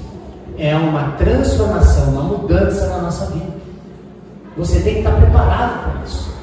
é 0.59 0.77
uma 0.77 1.13
transformação, 1.13 2.11
uma 2.11 2.23
mudança 2.25 2.89
na 2.89 3.03
nossa 3.03 3.27
vida. 3.27 3.59
Você 4.57 4.81
tem 4.81 4.95
que 4.95 5.01
estar 5.01 5.17
preparado 5.17 5.83
para 5.85 6.05
isso. 6.05 6.35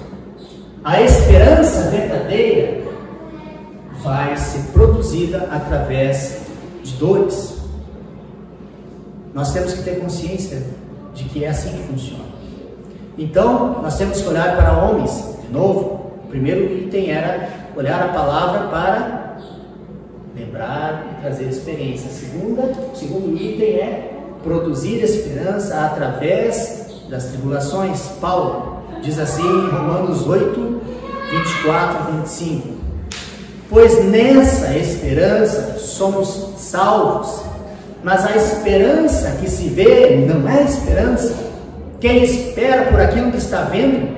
A 0.83 1.01
esperança 1.01 1.89
verdadeira 1.89 2.74
vai 4.05 4.37
ser 4.37 4.71
produzida 4.71 5.49
através 5.51 6.43
de 6.83 6.93
dores, 6.93 7.57
nós 9.33 9.51
temos 9.51 9.73
que 9.73 9.83
ter 9.83 9.99
consciência 9.99 10.61
de 11.13 11.23
que 11.25 11.43
é 11.43 11.49
assim 11.49 11.71
que 11.71 11.83
funciona. 11.87 12.23
Então, 13.17 13.81
nós 13.81 13.97
temos 13.97 14.21
que 14.21 14.27
olhar 14.29 14.55
para 14.55 14.77
homens, 14.77 15.35
de 15.41 15.51
novo. 15.51 16.11
O 16.23 16.27
primeiro 16.29 16.63
item 16.65 17.11
era 17.11 17.49
olhar 17.75 18.01
a 18.01 18.09
palavra 18.09 18.67
para 18.67 19.37
lembrar 20.35 21.05
e 21.11 21.21
trazer 21.21 21.45
experiência. 21.45 22.09
Segunda, 22.09 22.61
o 22.61 22.95
segundo 22.95 23.35
item 23.35 23.75
é 23.75 24.11
produzir 24.43 25.01
esperança 25.03 25.85
através 25.85 26.85
das 27.09 27.25
tribulações. 27.25 28.01
Paulo 28.21 28.83
diz 29.01 29.17
assim 29.17 29.43
em 29.43 29.69
Romanos 29.69 30.27
8, 30.27 30.81
24 31.31 32.09
e 32.09 32.17
25: 32.17 32.74
Pois 33.69 34.05
nessa 34.05 34.75
esperança 34.75 35.79
somos 35.79 36.53
salvos 36.57 37.45
mas 38.05 38.23
a 38.23 38.35
esperança 38.35 39.31
que 39.41 39.49
se 39.49 39.67
vê 39.67 40.27
não 40.27 40.47
é 40.47 40.63
esperança. 40.63 41.35
Quem 41.99 42.23
espera 42.23 42.91
por 42.91 43.01
aquilo 43.01 43.31
que 43.31 43.39
está 43.39 43.63
vendo? 43.63 44.15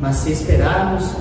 Mas 0.00 0.16
se 0.16 0.32
esperarmos 0.32 1.12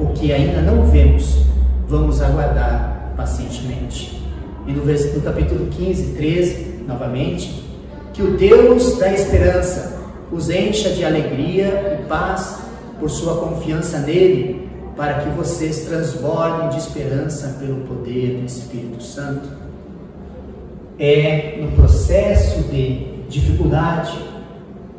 o 0.00 0.08
que 0.14 0.32
ainda 0.32 0.60
não 0.62 0.84
vemos, 0.86 1.44
vamos 1.86 2.20
aguardar 2.20 3.14
pacientemente. 3.16 4.20
E 4.66 4.72
no, 4.72 5.20
capítulo 5.22 5.66
15, 5.66 6.14
13, 6.14 6.84
novamente, 6.88 7.64
que 8.12 8.20
o 8.20 8.36
Deus 8.36 8.98
da 8.98 9.12
esperança 9.12 9.96
os 10.32 10.50
encha 10.50 10.90
de 10.90 11.04
alegria 11.04 12.00
e 12.00 12.08
paz 12.08 12.58
por 12.98 13.08
sua 13.08 13.36
confiança 13.36 14.00
nele, 14.00 14.68
para 14.96 15.20
que 15.20 15.30
vocês 15.30 15.84
transbordem 15.86 16.70
de 16.70 16.78
esperança 16.78 17.56
pelo 17.58 17.86
poder 17.86 18.38
do 18.38 18.46
Espírito 18.46 19.02
Santo. 19.02 19.48
É 20.98 21.58
no 21.60 21.72
processo 21.72 22.62
de 22.64 23.24
dificuldade, 23.28 24.16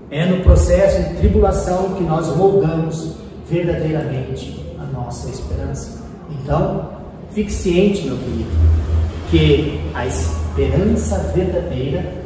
é 0.10 0.26
no 0.26 0.44
processo 0.44 1.10
de 1.10 1.18
tribulação 1.18 1.94
que 1.96 2.04
nós 2.04 2.36
moldamos 2.36 3.16
verdadeiramente 3.50 4.60
a 4.80 4.86
nossa 4.86 5.30
esperança. 5.30 6.02
Então, 6.32 6.90
fique 7.32 7.52
ciente, 7.52 8.06
meu 8.06 8.18
querido, 8.18 8.50
que 9.30 9.80
a 9.94 10.06
esperança 10.08 11.18
verdadeira 11.36 12.24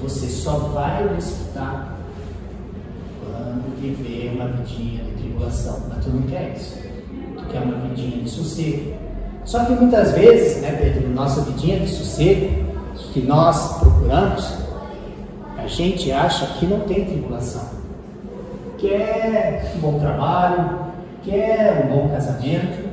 você 0.00 0.26
só 0.26 0.58
vai 0.74 1.08
desfrutar 1.14 1.96
quando 3.24 3.80
viver 3.80 4.32
uma 4.34 4.48
vidinha 4.48 5.04
de 5.04 5.12
tribulação. 5.22 5.80
Mas 5.88 6.04
tu 6.04 6.10
não 6.10 6.22
quer 6.22 6.54
isso 6.56 6.85
que 7.48 7.56
é 7.56 7.60
uma 7.60 7.78
vidinha 7.88 8.22
de 8.22 8.28
sossego. 8.28 8.94
Só 9.44 9.64
que 9.64 9.72
muitas 9.72 10.12
vezes, 10.12 10.60
né, 10.60 10.72
Pedro, 10.72 11.08
nossa 11.10 11.40
vidinha 11.42 11.78
de 11.78 11.88
sossego 11.88 12.66
que 13.12 13.20
nós 13.20 13.78
procuramos, 13.78 14.58
a 15.56 15.66
gente 15.66 16.10
acha 16.10 16.46
que 16.58 16.66
não 16.66 16.80
tem 16.80 17.04
tribulação. 17.04 17.64
Quer 18.78 19.72
um 19.76 19.80
bom 19.80 19.98
trabalho, 19.98 20.86
quer 21.22 21.84
um 21.84 21.96
bom 21.96 22.08
casamento, 22.08 22.88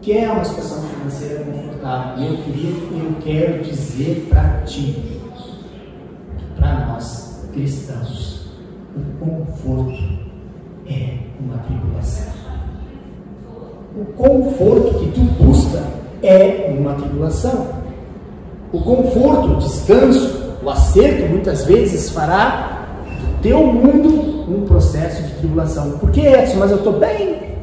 quer 0.00 0.30
uma 0.30 0.44
situação 0.44 0.82
financeira 0.88 1.44
confortável. 1.44 2.22
E 2.22 2.26
eu 2.28 2.36
queria, 2.38 2.70
eu 2.70 3.16
quero 3.22 3.64
dizer 3.64 4.26
para 4.30 4.62
ti, 4.62 5.20
para 6.56 6.86
nós 6.86 7.48
cristãos, 7.52 8.48
o 8.96 9.24
conforto 9.24 10.02
é 10.86 11.18
uma 11.40 11.58
tribulação 11.58 12.33
o 13.96 14.04
conforto 14.16 14.98
que 14.98 15.06
tu 15.12 15.20
busca 15.20 15.84
é 16.20 16.74
uma 16.76 16.94
tribulação. 16.94 17.68
O 18.72 18.80
conforto, 18.80 19.52
o 19.52 19.56
descanso, 19.58 20.56
o 20.64 20.68
acerto 20.68 21.28
muitas 21.28 21.64
vezes 21.64 22.10
fará 22.10 22.86
do 23.06 23.40
teu 23.40 23.64
mundo 23.64 24.52
um 24.52 24.64
processo 24.66 25.22
de 25.22 25.34
tribulação. 25.34 25.92
Por 25.98 26.10
que, 26.10 26.26
Edson? 26.26 26.56
Mas 26.58 26.72
eu 26.72 26.78
estou 26.78 26.94
bem. 26.94 27.54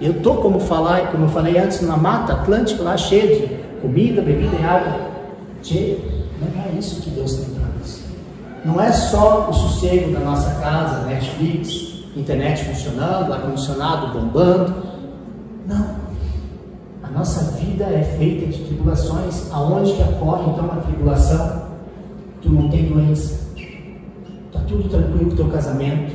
Eu 0.00 0.12
estou, 0.12 0.36
como, 0.38 0.58
falar, 0.58 1.12
como 1.12 1.26
eu 1.26 1.28
falei 1.28 1.56
antes, 1.58 1.80
na 1.80 1.96
mata 1.96 2.32
atlântica 2.32 2.82
lá 2.82 2.96
cheia 2.96 3.36
de 3.36 3.46
comida, 3.80 4.20
bebida 4.20 4.56
e 4.60 4.64
água. 4.64 5.06
Che, 5.62 5.98
não 6.40 6.62
é 6.64 6.76
isso 6.76 7.00
que 7.02 7.10
Deus 7.10 7.36
tem 7.36 7.54
para 7.54 7.68
nós. 7.78 8.00
Não 8.64 8.80
é 8.80 8.90
só 8.90 9.48
o 9.48 9.52
sossego 9.52 10.12
da 10.12 10.20
nossa 10.20 10.50
casa, 10.60 11.06
Netflix, 11.06 12.02
internet 12.16 12.64
funcionando, 12.64 13.32
ar-condicionado 13.32 14.18
bombando 14.18 14.85
nossa 17.26 17.42
vida 17.56 17.84
é 17.86 18.04
feita 18.16 18.46
de 18.46 18.62
tribulações. 18.62 19.52
Aonde 19.52 19.94
que 19.94 20.02
ocorre 20.02 20.48
então 20.48 20.64
uma 20.64 20.80
tribulação? 20.82 21.62
Tu 22.40 22.48
não 22.48 22.68
tem 22.68 22.86
doença. 22.86 23.44
Está 24.46 24.60
tudo 24.68 24.88
tranquilo 24.88 25.26
com 25.26 25.32
o 25.32 25.36
teu 25.36 25.48
casamento. 25.48 26.14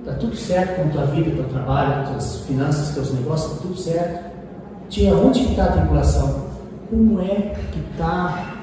Está 0.00 0.14
tudo 0.14 0.34
certo 0.34 0.76
com 0.76 0.88
a 0.88 0.90
tua 0.90 1.04
vida, 1.14 1.30
teu 1.30 1.44
trabalho, 1.44 2.08
tuas 2.08 2.40
finanças, 2.40 2.92
teus 2.92 3.12
negócios, 3.14 3.52
está 3.52 3.62
tudo 3.62 3.78
certo. 3.78 4.30
Tia, 4.88 5.14
onde 5.14 5.44
que 5.44 5.50
está 5.50 5.64
a 5.64 5.72
tribulação? 5.72 6.48
Como 6.90 7.20
é 7.20 7.54
que 7.70 7.78
está 7.92 8.54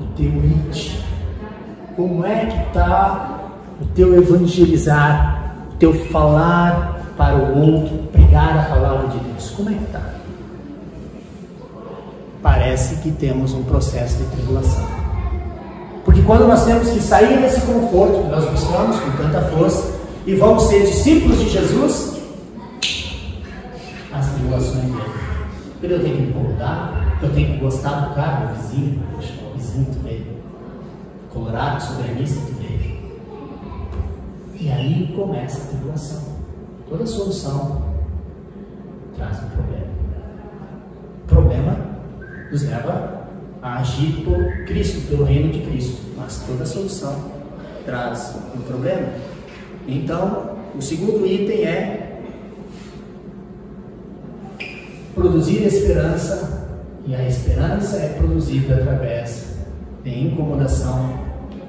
o 0.00 0.04
teu 0.16 0.32
mente? 0.32 1.04
Como 1.94 2.26
é 2.26 2.46
que 2.46 2.68
está 2.68 3.50
o 3.80 3.86
teu 3.94 4.16
evangelizar, 4.16 5.54
o 5.70 5.76
teu 5.76 5.94
falar 6.06 7.02
para 7.16 7.36
o 7.36 7.72
outro, 7.72 7.96
pregar 8.10 8.58
a 8.58 8.62
palavra 8.74 9.08
de 9.08 9.18
Deus. 9.18 9.50
Como 9.50 9.70
é 9.70 9.74
que 9.74 9.84
está? 9.84 10.15
Parece 12.46 12.94
que 13.02 13.10
temos 13.10 13.52
um 13.54 13.64
processo 13.64 14.18
de 14.18 14.24
tribulação. 14.26 14.86
Porque 16.04 16.22
quando 16.22 16.46
nós 16.46 16.64
temos 16.64 16.88
que 16.90 17.00
sair 17.00 17.40
desse 17.40 17.60
conforto 17.62 18.22
que 18.22 18.28
nós 18.28 18.48
buscamos 18.48 19.00
com 19.00 19.10
tanta 19.20 19.42
força 19.46 19.92
e 20.24 20.36
vamos 20.36 20.62
ser 20.62 20.86
discípulos 20.86 21.40
de 21.40 21.50
Jesus, 21.50 22.22
as 24.12 24.30
tribulações 24.30 24.74
vêm. 24.74 24.94
porque 25.80 25.92
eu 25.92 26.00
tenho 26.00 26.16
que 26.18 26.22
incomodar, 26.22 27.08
porque 27.10 27.26
eu 27.26 27.34
tenho 27.34 27.54
que 27.54 27.58
gostar 27.58 27.94
do 27.94 28.14
carro 28.14 28.46
do 28.46 28.62
vizinho. 28.62 29.02
Poxa, 29.16 29.32
o 29.52 29.58
vizinho 29.58 29.86
tu 29.86 29.98
veio. 30.04 30.26
Colorado, 31.34 31.82
soberanista 31.82 32.40
tu 32.46 32.54
veio. 32.62 32.96
E 34.54 34.70
aí 34.70 35.12
começa 35.16 35.64
a 35.64 35.66
tribulação. 35.66 36.22
Toda 36.88 37.04
solução 37.06 37.82
traz 39.16 39.36
um 39.42 39.48
problema. 39.48 39.86
Problema 41.26 41.95
nos 42.50 42.62
leva 42.62 43.28
a 43.62 43.78
agir 43.80 44.24
por 44.24 44.64
Cristo, 44.66 45.08
pelo 45.08 45.24
reino 45.24 45.52
de 45.52 45.60
Cristo. 45.60 46.00
Mas 46.16 46.42
toda 46.46 46.64
solução 46.64 47.32
traz 47.84 48.34
um 48.54 48.60
problema. 48.60 49.08
Então, 49.86 50.56
o 50.74 50.82
segundo 50.82 51.26
item 51.26 51.64
é 51.64 52.20
produzir 55.14 55.64
esperança, 55.64 56.68
e 57.06 57.14
a 57.14 57.26
esperança 57.26 57.96
é 57.96 58.08
produzida 58.18 58.74
através 58.74 59.56
de 60.04 60.26
incomodação, 60.26 61.18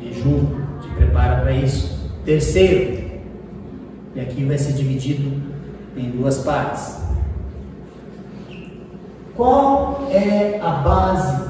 de 0.02 0.13
junto, 0.20 0.56
de 0.82 0.96
preparo 0.96 1.42
para 1.42 1.54
isso. 1.54 1.98
Terceiro, 2.26 3.08
e 4.16 4.20
aqui 4.20 4.44
vai 4.44 4.58
ser 4.58 4.74
dividido 4.74 5.42
em 5.96 6.10
duas 6.10 6.40
partes. 6.40 7.07
Qual 9.38 10.08
é 10.10 10.60
a 10.63 10.71
base 10.71 11.43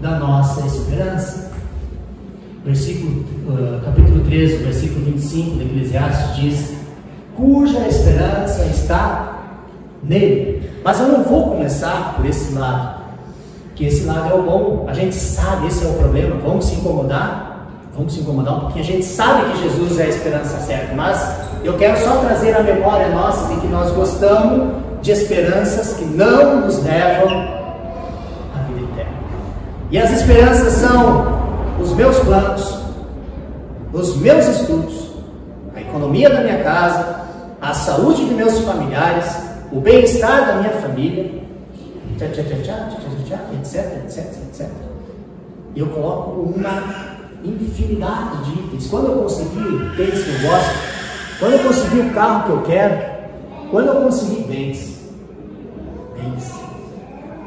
da 0.00 0.18
nossa 0.18 0.66
esperança? 0.66 1.52
Versículo, 2.64 3.22
uh, 3.46 3.84
capítulo 3.84 4.24
13, 4.24 4.56
versículo 4.64 5.04
25 5.04 5.58
de 5.58 5.64
Eclesiastes 5.64 6.36
diz: 6.36 6.74
Cuja 7.36 7.86
esperança 7.86 8.64
está 8.64 9.40
nele. 10.02 10.70
Mas 10.82 11.00
eu 11.00 11.08
não 11.08 11.22
vou 11.22 11.50
começar 11.50 12.14
por 12.16 12.24
esse 12.24 12.54
lado, 12.54 13.02
que 13.74 13.84
esse 13.84 14.06
lado 14.06 14.30
é 14.30 14.34
o 14.34 14.42
bom. 14.44 14.86
A 14.88 14.94
gente 14.94 15.14
sabe, 15.14 15.66
esse 15.66 15.84
é 15.84 15.88
o 15.88 15.98
problema. 15.98 16.36
Vamos 16.36 16.64
se 16.64 16.76
incomodar? 16.76 17.68
Vamos 17.94 18.14
se 18.14 18.20
incomodar 18.20 18.56
um 18.56 18.60
pouquinho. 18.60 18.84
A 18.84 18.86
gente 18.86 19.04
sabe 19.04 19.52
que 19.52 19.68
Jesus 19.68 20.00
é 20.00 20.04
a 20.04 20.08
esperança 20.08 20.60
certa, 20.60 20.94
mas 20.94 21.40
eu 21.62 21.76
quero 21.76 21.98
só 22.02 22.16
trazer 22.20 22.56
a 22.56 22.62
memória 22.62 23.10
nossa 23.10 23.54
de 23.54 23.60
que 23.60 23.66
nós 23.66 23.92
gostamos 23.92 24.87
de 25.00 25.12
esperanças 25.12 25.94
que 25.94 26.04
não 26.04 26.62
nos 26.62 26.82
levam 26.82 27.28
à 28.54 28.62
vida 28.68 28.80
eterna. 28.92 29.18
E 29.90 29.98
as 29.98 30.10
esperanças 30.10 30.72
são 30.74 31.38
os 31.80 31.92
meus 31.92 32.18
planos, 32.20 32.78
os 33.92 34.16
meus 34.16 34.46
estudos, 34.46 35.10
a 35.74 35.80
economia 35.80 36.28
da 36.28 36.40
minha 36.40 36.62
casa, 36.62 37.20
a 37.60 37.72
saúde 37.74 38.26
de 38.26 38.34
meus 38.34 38.58
familiares, 38.60 39.36
o 39.72 39.80
bem-estar 39.80 40.46
da 40.46 40.54
minha 40.54 40.72
família, 40.80 41.42
etc, 42.14 42.38
etc, 44.06 44.26
etc. 44.46 44.68
E 45.74 45.80
eu 45.80 45.86
coloco 45.88 46.40
uma 46.40 47.18
infinidade 47.44 48.44
de 48.44 48.60
itens. 48.60 48.88
Quando 48.88 49.06
eu 49.06 49.22
conseguir 49.22 49.60
o 49.60 49.96
tênis 49.96 50.24
que 50.24 50.30
eu 50.30 50.50
gosto, 50.50 50.74
quando 51.38 51.52
eu 51.52 51.58
conseguir 51.60 52.00
o 52.00 52.10
carro 52.14 52.44
que 52.44 52.50
eu 52.50 52.62
quero, 52.62 53.17
quando 53.70 53.88
eu 53.88 54.02
conseguir 54.02 54.42
bens, 54.44 54.98
bens. 56.14 56.54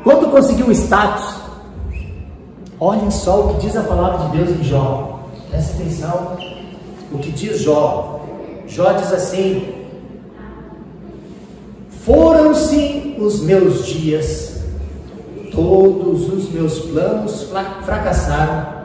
Quando 0.03 0.25
eu 0.25 0.31
conseguir 0.31 0.63
o 0.63 0.71
status, 0.71 1.35
olhem 2.79 3.09
só 3.09 3.41
o 3.41 3.53
que 3.53 3.65
diz 3.65 3.75
a 3.75 3.83
palavra 3.83 4.29
de 4.29 4.37
Deus 4.37 4.59
em 4.59 4.63
Jó. 4.63 5.19
Presta 5.49 5.73
atenção. 5.73 6.37
O 7.11 7.17
que 7.17 7.31
diz 7.31 7.61
Jó. 7.61 8.21
Jó 8.67 8.93
diz 8.93 9.11
assim: 9.11 9.87
Foram-se 12.05 13.15
os 13.19 13.41
meus 13.41 13.85
dias, 13.85 14.61
todos 15.51 16.31
os 16.31 16.49
meus 16.51 16.79
planos 16.79 17.49
fracassaram, 17.83 18.81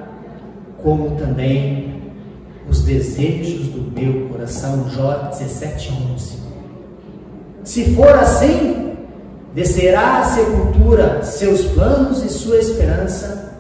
como 0.83 1.17
também 1.17 2.03
os 2.69 2.83
desejos 2.83 3.69
do 3.69 3.91
meu 3.93 4.29
coração. 4.29 4.89
Jó 4.91 5.29
17, 5.31 5.93
11. 6.15 6.46
Se 7.67 7.97
for 7.97 8.09
assim, 8.11 8.97
descerá 9.53 10.21
à 10.21 10.25
sepultura 10.25 11.25
seus 11.25 11.63
planos 11.63 12.23
e 12.23 12.29
sua 12.29 12.59
esperança 12.59 13.55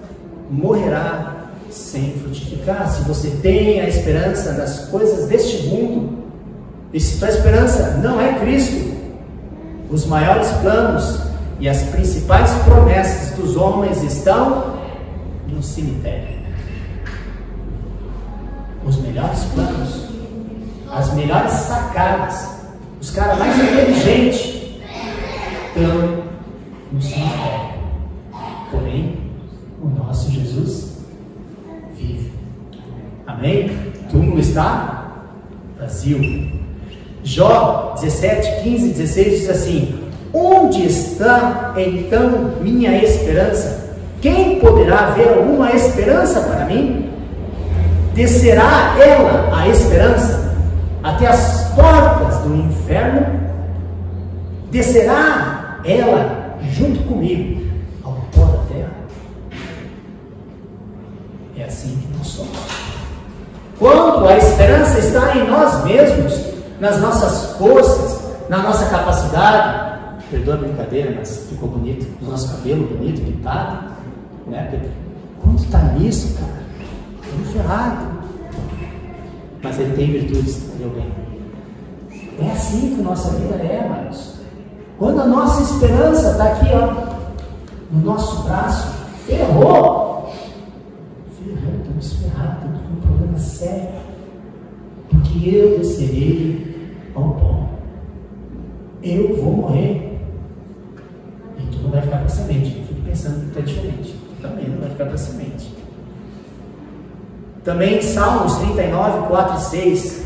morrerá 0.49 1.49
sem 1.71 2.13
frutificar. 2.13 2.89
Se 2.89 3.03
você 3.03 3.31
tem 3.43 3.81
a 3.81 3.89
esperança 3.89 4.53
nas 4.53 4.87
coisas 4.91 5.27
deste 5.27 5.67
mundo, 5.67 6.19
e 6.93 7.01
se 7.01 7.19
tua 7.19 7.31
esperança 7.31 7.99
não 8.01 8.21
é 8.21 8.39
Cristo, 8.39 8.97
os 9.91 10.07
maiores 10.07 10.49
planos 10.63 11.23
e 11.59 11.69
as 11.69 11.83
principais 11.83 12.53
promessas 12.65 13.37
dos 13.37 13.57
homens 13.57 14.05
estão 14.05 14.77
no 15.49 15.61
cemitério. 15.61 16.37
Os 18.87 18.99
melhores 18.99 19.43
planos, 19.53 20.07
as 20.93 21.13
melhores 21.13 21.51
sacadas, 21.51 22.56
os 23.07 23.13
caras 23.13 23.39
mais 23.39 23.57
inteligentes 23.57 24.63
estão 25.69 26.25
no 26.91 27.01
cemitério. 27.01 27.77
Porém, 28.73 29.19
o 29.81 29.89
nosso 29.89 30.29
Jesus 30.29 30.97
vive. 31.97 32.33
Amém? 33.25 33.67
O 33.67 34.11
túmulo 34.11 34.41
está 34.41 35.23
vazio. 35.79 36.21
Jó 37.23 37.95
17, 37.95 38.65
15, 38.65 38.89
16 38.89 39.39
diz 39.39 39.51
assim: 39.51 40.01
Onde 40.35 40.85
está 40.87 41.75
então 41.77 42.55
minha 42.61 43.05
esperança? 43.05 43.99
Quem 44.21 44.59
poderá 44.59 45.11
ver 45.11 45.29
alguma 45.29 45.71
esperança 45.71 46.41
para 46.41 46.65
mim? 46.65 47.09
Descerá 48.15 48.97
ela, 48.99 49.57
a 49.57 49.69
esperança, 49.69 50.57
até 51.05 51.29
as 51.29 51.66
portas 51.77 52.39
do 52.39 52.57
inferno? 52.57 53.27
Descerá 54.73 55.81
ela 55.85 56.57
junto 56.73 57.05
comigo 57.05 57.65
ao 58.03 58.15
pó 58.35 58.47
da 58.47 58.75
terra? 58.75 58.91
É 61.57 61.65
assim 61.65 61.97
que 61.99 62.19
nós 62.19 62.27
somos. 62.27 62.59
Quando 63.79 64.27
a 64.27 64.37
esperança 64.37 64.99
está 64.99 65.37
em 65.37 65.49
nós 65.49 65.85
mesmos, 65.85 66.57
nas 66.81 67.01
nossas 67.01 67.57
forças, 67.57 68.27
na 68.49 68.59
nossa 68.59 68.87
capacidade. 68.87 69.87
Perdoa 70.31 70.55
a 70.55 70.59
brincadeira, 70.59 71.15
mas 71.17 71.47
ficou 71.49 71.69
bonito. 71.69 72.07
O 72.21 72.31
nosso 72.31 72.57
cabelo 72.57 72.87
bonito, 72.87 73.21
pintado. 73.21 73.93
Né, 74.47 74.69
Pedro? 74.71 74.91
Quando 75.43 75.59
está 75.59 75.79
nisso, 75.93 76.35
cara, 76.35 76.63
estamos 77.23 77.53
ferrado. 77.53 78.17
Mas 79.63 79.79
ele 79.79 79.97
tem 79.97 80.11
virtudes, 80.13 80.63
meu 80.79 80.91
bem. 80.91 81.36
É 82.39 82.51
assim 82.51 82.95
que 82.95 83.03
nossa 83.03 83.31
vida 83.31 83.55
é, 83.55 83.85
amados. 83.85 84.35
Quando 84.99 85.21
a 85.21 85.27
nossa 85.27 85.63
esperança 85.63 86.33
está 86.33 86.45
aqui, 86.45 86.67
ó, 86.73 87.17
no 87.91 88.05
nosso 88.05 88.43
braço, 88.43 88.95
ferrou. 89.27 90.33
Ferrou, 91.39 91.75
estamos 91.81 92.13
ferrados, 92.15 92.57
estamos 92.57 92.81
com 92.81 92.93
um 92.93 93.01
problema 93.01 93.39
sério. 93.39 93.89
Porque 95.09 95.49
eu 95.49 95.79
descerei 95.79 97.01
ao 97.15 97.31
pó. 97.31 97.69
Eu 99.03 99.37
vou 99.37 99.53
morrer. 99.53 100.19
E 101.59 101.67
tu 101.71 101.79
não 101.83 101.91
vai 101.91 102.03
ficar 102.03 102.19
para 102.19 102.29
semente. 102.29 102.77
Eu 102.79 102.85
fico 102.87 103.01
pensando 103.03 103.47
que 103.47 103.53
tu 103.53 103.59
é 103.59 103.63
diferente. 103.63 104.13
Tu 104.13 104.43
também 104.43 104.69
não 104.69 104.79
vai 104.79 104.91
ficar 104.91 105.07
para 105.07 105.19
semente. 105.19 105.75
Também 107.65 108.01
Salmos 108.03 108.57
39, 108.59 109.29
4 109.29 109.57
e 109.57 109.61
6. 109.61 110.26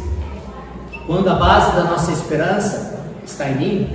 Quando 1.11 1.29
a 1.29 1.35
base 1.35 1.75
da 1.75 1.83
nossa 1.83 2.13
esperança 2.13 2.95
está 3.27 3.49
em 3.49 3.57
mim, 3.57 3.89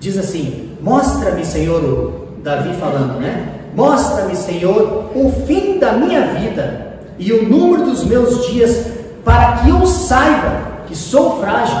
diz 0.00 0.16
assim: 0.16 0.70
Mostra-me, 0.80 1.44
Senhor, 1.44 2.28
Davi 2.42 2.72
falando, 2.80 3.20
né? 3.20 3.46
Mostra-me, 3.76 4.34
Senhor, 4.34 5.10
o 5.14 5.30
fim 5.46 5.78
da 5.78 5.92
minha 5.92 6.28
vida 6.28 6.96
e 7.18 7.30
o 7.30 7.46
número 7.46 7.84
dos 7.84 8.06
meus 8.06 8.46
dias, 8.46 8.86
para 9.22 9.58
que 9.58 9.68
eu 9.68 9.86
saiba 9.86 10.62
que 10.86 10.96
sou 10.96 11.38
frágil 11.42 11.76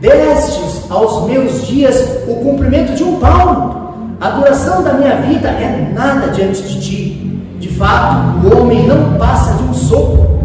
destes 0.00 0.88
aos 0.88 1.26
meus 1.26 1.66
dias 1.66 2.20
o 2.28 2.36
cumprimento 2.36 2.94
de 2.94 3.02
um 3.02 3.18
palmo. 3.18 4.14
A 4.20 4.30
duração 4.30 4.84
da 4.84 4.92
minha 4.92 5.16
vida 5.16 5.48
é 5.48 5.90
nada 5.92 6.28
diante 6.28 6.62
de 6.62 6.80
ti. 6.80 7.42
De 7.58 7.70
fato, 7.70 8.46
o 8.46 8.62
homem 8.62 8.86
não 8.86 9.18
passa 9.18 9.54
de 9.54 9.64
um 9.64 9.74
sopro. 9.74 10.38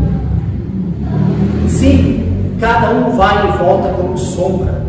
Sim, 1.69 2.20
cada 2.61 2.91
um 2.91 3.17
vai 3.17 3.49
e 3.49 3.57
volta 3.57 3.89
como 3.93 4.15
sombra. 4.15 4.85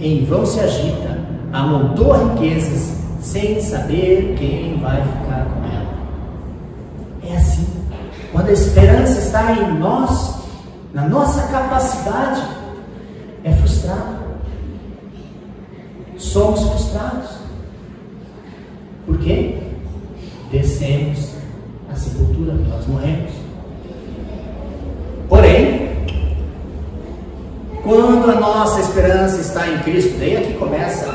Em 0.00 0.24
vão 0.24 0.46
se 0.46 0.58
agita, 0.58 1.18
amontoa 1.52 2.32
riquezas, 2.32 2.96
sem 3.20 3.60
saber 3.60 4.34
quem 4.38 4.78
vai 4.80 5.02
ficar 5.02 5.44
com 5.44 5.64
ela. 5.66 7.30
É 7.30 7.36
assim. 7.36 7.66
Quando 8.32 8.48
a 8.48 8.52
esperança 8.52 9.20
está 9.20 9.52
em 9.52 9.78
nós, 9.78 10.40
na 10.94 11.06
nossa 11.06 11.46
capacidade, 11.48 12.42
é 13.44 13.52
frustrado. 13.52 14.20
Somos 16.16 16.62
frustrados. 16.62 17.30
Por 19.04 19.18
quê? 19.18 19.58
Descemos 20.50 21.34
à 21.92 21.94
sepultura, 21.94 22.54
nós 22.54 22.86
morremos. 22.86 23.32
Porém, 25.28 25.90
quando 27.90 28.30
a 28.30 28.36
nossa 28.36 28.80
esperança 28.80 29.40
está 29.40 29.66
em 29.66 29.78
Cristo, 29.80 30.16
daí 30.16 30.36
aqui 30.36 30.54
começa 30.54 31.08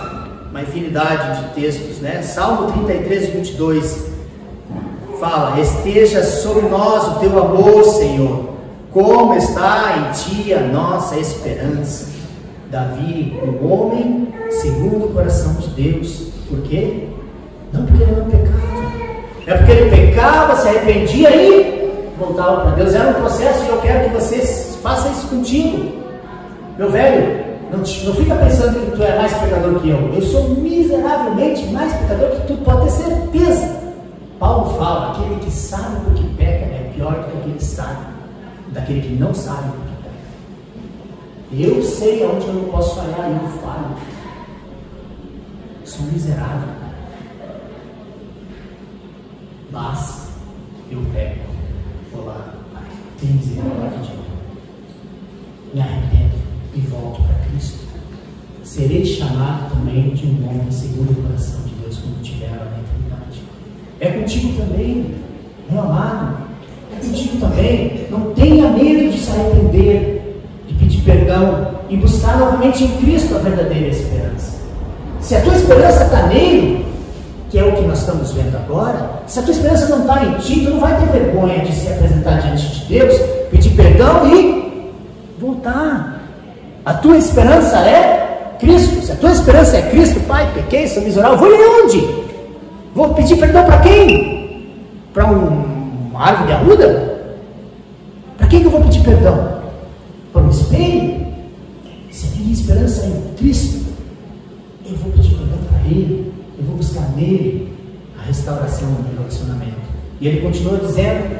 uma 0.51 0.61
infinidade 0.61 1.41
de 1.41 1.53
textos, 1.53 1.99
né? 1.99 2.21
Salmo 2.21 2.69
33, 2.69 3.29
22 3.29 4.05
fala: 5.17 5.57
Esteja 5.61 6.21
sobre 6.21 6.67
nós 6.67 7.07
o 7.07 7.19
teu 7.21 7.39
amor, 7.41 7.81
Senhor, 7.85 8.49
como 8.91 9.35
está 9.35 9.95
em 9.97 10.11
ti 10.11 10.53
a 10.53 10.59
nossa 10.59 11.17
esperança. 11.17 12.13
Davi, 12.69 13.39
um 13.41 13.71
homem 13.71 14.33
segundo 14.49 15.05
o 15.05 15.13
coração 15.13 15.53
de 15.53 15.67
Deus, 15.81 16.27
por 16.49 16.59
quê? 16.63 17.07
Não 17.71 17.85
porque 17.85 18.03
ele 18.03 18.15
não 18.17 18.25
pecava, 18.25 18.91
é 19.47 19.53
porque 19.55 19.71
ele 19.71 19.89
pecava, 19.91 20.55
se 20.57 20.67
arrependia 20.67 21.33
e 21.33 22.11
voltava 22.19 22.61
para 22.61 22.71
Deus. 22.71 22.93
Era 22.93 23.11
um 23.11 23.13
processo 23.13 23.63
e 23.63 23.69
eu 23.69 23.77
quero 23.77 24.09
que 24.09 24.15
você 24.15 24.41
faça 24.83 25.07
isso 25.07 25.27
contigo. 25.27 26.04
Meu 26.77 26.91
velho, 26.91 27.45
não, 27.71 27.79
não 27.79 27.85
fica 27.85 28.35
pensando 28.35 28.85
que 28.85 28.97
tu 28.97 29.03
é 29.03 29.17
mais 29.17 29.33
pecador 29.33 29.79
que 29.79 29.89
eu. 29.89 30.13
Eu 30.13 30.21
sou 30.21 30.49
miseravelmente 30.49 31.65
mais 31.67 31.93
pecador 31.93 32.31
que 32.31 32.47
tu, 32.47 32.57
pode 32.57 32.83
ter 32.85 32.91
certeza. 32.91 33.81
Paulo 34.39 34.77
fala: 34.77 35.11
aquele 35.11 35.39
que 35.39 35.51
sabe 35.51 36.03
por 36.03 36.13
que 36.13 36.35
peca 36.35 36.65
é 36.65 36.91
pior 36.93 37.13
do 37.13 37.31
que 37.31 37.37
aquele 37.37 37.55
que 37.55 37.63
sabe, 37.63 38.05
daquele 38.73 39.01
que 39.01 39.13
não 39.13 39.33
sabe 39.33 39.69
por 39.69 39.85
que 39.85 40.03
peca. 41.55 41.69
Eu 41.69 41.81
sei 41.81 42.25
onde 42.25 42.45
eu 42.45 42.53
não 42.53 42.65
posso 42.65 42.95
falhar 42.95 43.31
e 43.31 43.33
eu 43.33 43.49
falho. 43.61 43.95
Sou 45.85 46.05
miserável. 46.07 46.69
Mas 49.71 50.27
eu 50.91 51.01
peco. 51.13 51.45
Vou 52.11 52.25
lá, 52.25 52.53
tem 53.19 53.29
misericórdia 53.29 53.99
de 53.99 54.11
mim. 54.11 54.25
Me 55.73 55.81
arrependo 55.81 56.44
e 56.75 56.79
volto 56.81 57.21
para 57.21 57.35
Cristo. 57.49 57.85
Serei 58.63 59.05
chamado 59.05 59.73
também 59.73 60.09
de 60.09 60.27
um 60.27 60.49
homem 60.49 60.69
segundo 60.69 61.11
o 61.11 61.23
coração 61.23 61.61
de 61.65 61.73
Deus 61.75 61.97
quando 61.97 62.21
tiver 62.21 62.47
a 62.47 62.79
eternidade. 62.79 63.41
É 63.99 64.09
contigo 64.09 64.59
também, 64.59 65.15
meu 65.69 65.81
amado. 65.81 66.37
É 66.91 67.05
contigo 67.05 67.37
também. 67.39 68.07
Não 68.11 68.33
tenha 68.33 68.69
medo 68.69 69.11
de 69.11 69.17
se 69.17 69.31
arrepender, 69.31 70.41
de 70.67 70.73
pedir 70.73 71.01
perdão 71.01 71.75
e 71.89 71.95
buscar 71.95 72.37
novamente 72.37 72.83
em 72.83 72.97
Cristo 72.97 73.35
a 73.35 73.39
verdadeira 73.39 73.87
esperança. 73.87 74.59
Se 75.21 75.35
a 75.35 75.41
tua 75.41 75.55
esperança 75.55 76.03
está 76.03 76.27
nele, 76.27 76.85
que 77.49 77.57
é 77.57 77.63
o 77.63 77.73
que 77.73 77.83
nós 77.83 77.99
estamos 77.99 78.33
vendo 78.33 78.55
agora, 78.57 79.21
se 79.27 79.39
a 79.39 79.43
tua 79.43 79.51
esperança 79.51 79.87
não 79.87 80.01
está 80.01 80.25
em 80.25 80.37
ti, 80.39 80.65
tu 80.65 80.71
não 80.71 80.79
vai 80.79 80.99
ter 80.99 81.07
vergonha 81.11 81.59
de 81.59 81.73
se 81.73 81.87
apresentar 81.87 82.41
diante 82.41 82.67
de 82.67 82.85
Deus, 82.85 83.17
pedir 83.49 83.75
perdão 83.75 84.27
e 84.35 84.91
voltar 85.39 86.15
a 86.85 86.93
tua 86.93 87.17
esperança 87.17 87.79
é 87.79 88.57
Cristo. 88.59 89.01
Se 89.01 89.11
a 89.11 89.15
tua 89.15 89.31
esperança 89.31 89.77
é 89.77 89.89
Cristo, 89.89 90.19
Pai, 90.21 90.51
pequei, 90.53 90.87
sou 90.87 91.01
miserável, 91.01 91.37
vou 91.37 91.49
ir 91.49 91.83
onde? 91.83 92.25
Vou 92.93 93.13
pedir 93.15 93.37
perdão 93.37 93.65
para 93.65 93.79
quem? 93.79 94.69
Para 95.13 95.25
um, 95.25 96.09
uma 96.11 96.21
árvore 96.21 96.53
arruda? 96.53 97.15
Para 98.37 98.47
quem 98.47 98.59
que 98.61 98.67
eu 98.67 98.71
vou 98.71 98.81
pedir 98.81 99.03
perdão? 99.03 99.61
Para 100.31 100.43
um 100.43 100.49
espelho? 100.49 101.25
Se 102.11 102.27
a 102.27 102.39
minha 102.39 102.53
esperança 102.53 103.03
é 103.03 103.07
em 103.07 103.33
Cristo, 103.35 103.85
eu 104.85 104.95
vou 104.97 105.11
pedir 105.11 105.35
perdão 105.35 105.57
para 105.67 105.79
Ele, 105.89 106.31
eu 106.57 106.65
vou 106.65 106.75
buscar 106.75 107.09
nele 107.15 107.73
a 108.17 108.27
restauração 108.27 108.91
do 108.91 109.03
meu 109.03 109.17
relacionamento. 109.17 109.75
E 110.21 110.27
ele 110.27 110.41
continua 110.41 110.77
dizendo, 110.77 111.35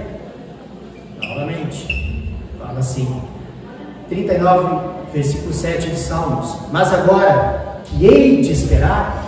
novamente, 1.22 2.36
fala 2.60 2.80
assim, 2.80 3.22
39 4.10 4.96
versículo 5.16 5.54
7 5.54 5.90
de 5.92 5.98
Salmos. 5.98 6.58
Mas 6.72 6.94
agora 6.94 7.80
que 7.86 8.06
hei 8.06 8.42
de 8.42 8.52
esperar, 8.52 9.24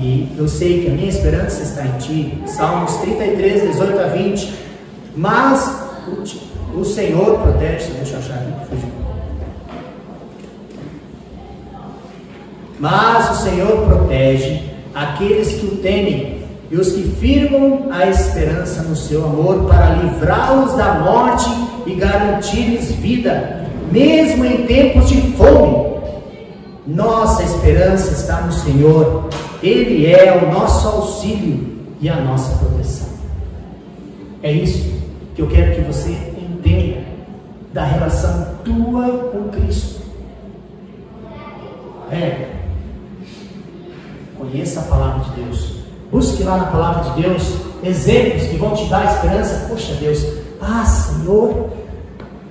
e 0.00 0.32
eu 0.38 0.46
sei 0.46 0.82
que 0.82 0.88
a 0.88 0.94
minha 0.94 1.08
esperança 1.08 1.62
está 1.62 1.84
em 1.84 1.98
ti. 1.98 2.42
Salmos 2.46 2.96
33, 2.98 3.72
18 3.72 3.98
a 3.98 4.06
20. 4.06 4.54
Mas 5.16 5.82
o, 6.74 6.84
Senhor 6.84 7.40
protege, 7.40 7.90
deixa 7.92 8.14
eu 8.14 8.18
achar 8.18 8.34
aqui, 8.34 8.86
Mas 12.78 13.30
o 13.30 13.42
Senhor 13.42 13.86
protege 13.86 14.62
aqueles 14.94 15.54
que 15.54 15.66
o 15.66 15.76
temem 15.76 16.44
e 16.70 16.76
os 16.76 16.92
que 16.92 17.02
firmam 17.20 17.88
a 17.90 18.06
esperança 18.08 18.82
no 18.82 18.96
seu 18.96 19.24
amor 19.24 19.64
para 19.66 19.90
livrá-los 19.90 20.74
da 20.74 20.94
morte 20.94 21.48
e 21.86 21.94
garantir-lhes 21.94 22.92
vida 22.92 23.63
mesmo 23.90 24.44
em 24.44 24.66
tempos 24.66 25.08
de 25.08 25.20
fome. 25.32 25.94
Nossa 26.86 27.42
esperança 27.42 28.12
está 28.12 28.42
no 28.42 28.52
Senhor, 28.52 29.28
Ele 29.62 30.06
é 30.06 30.36
o 30.36 30.52
nosso 30.52 30.86
auxílio 30.86 31.78
e 32.00 32.08
a 32.08 32.20
nossa 32.20 32.56
proteção. 32.58 33.08
É 34.42 34.52
isso 34.52 34.92
que 35.34 35.40
eu 35.40 35.48
quero 35.48 35.74
que 35.74 35.80
você 35.80 36.10
entenda 36.10 37.02
da 37.72 37.84
relação 37.84 38.56
tua 38.64 39.30
com 39.32 39.48
Cristo. 39.48 40.02
É, 42.10 42.50
conheça 44.36 44.80
a 44.80 44.82
palavra 44.84 45.24
de 45.24 45.42
Deus, 45.42 45.76
busque 46.12 46.42
lá 46.42 46.58
na 46.58 46.66
palavra 46.66 47.10
de 47.10 47.22
Deus 47.22 47.74
exemplos 47.82 48.44
que 48.44 48.56
vão 48.56 48.74
te 48.74 48.84
dar 48.86 49.14
esperança. 49.14 49.66
Poxa, 49.68 49.94
Deus, 49.94 50.24
ah, 50.60 50.84
Senhor, 50.84 51.70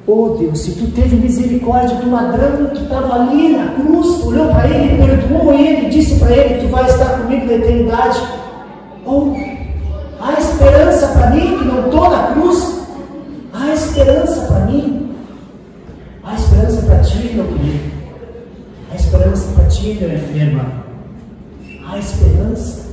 Oh 0.06 0.36
Deus, 0.38 0.60
se 0.60 0.74
tu 0.74 0.91
teve 0.91 1.16
misericórdia 1.16 1.95
do 1.97 2.12
ladrão 2.12 2.68
que 2.68 2.84
estava 2.84 3.22
ali 3.22 3.56
na 3.56 3.74
cruz, 3.74 4.22
olhou 4.26 4.47
para 4.47 4.68
ele, 4.68 4.97
perdoou 4.97 5.54
ele, 5.54 5.89
disse 5.89 6.20
para 6.20 6.36
ele: 6.36 6.62
Tu 6.62 6.68
vai 6.68 6.86
estar 6.86 7.22
comigo 7.22 7.45
na 7.45 7.54
eternidade. 7.54 8.22
Oh, 9.06 9.34
há 10.20 10.34
esperança 10.34 11.08
para 11.08 11.30
mim 11.30 11.58
que 11.58 11.66
não 11.66 11.86
estou 11.86 12.10
na 12.10 12.34
cruz. 12.34 12.82
Há 13.54 13.74
esperança 13.74 14.41
para 14.41 14.66
mim. 14.66 15.16
Há 16.22 16.36
esperança 16.36 16.82
para 16.82 16.99
ti, 16.99 17.32
meu 17.34 17.45
querido. 17.45 17.91
Há 18.91 18.95
esperança 18.95 19.54
para 19.56 19.66
ti, 19.66 19.97
minha 20.34 20.45
irmã. 20.45 20.66
Há 21.88 21.97
esperança. 21.97 22.84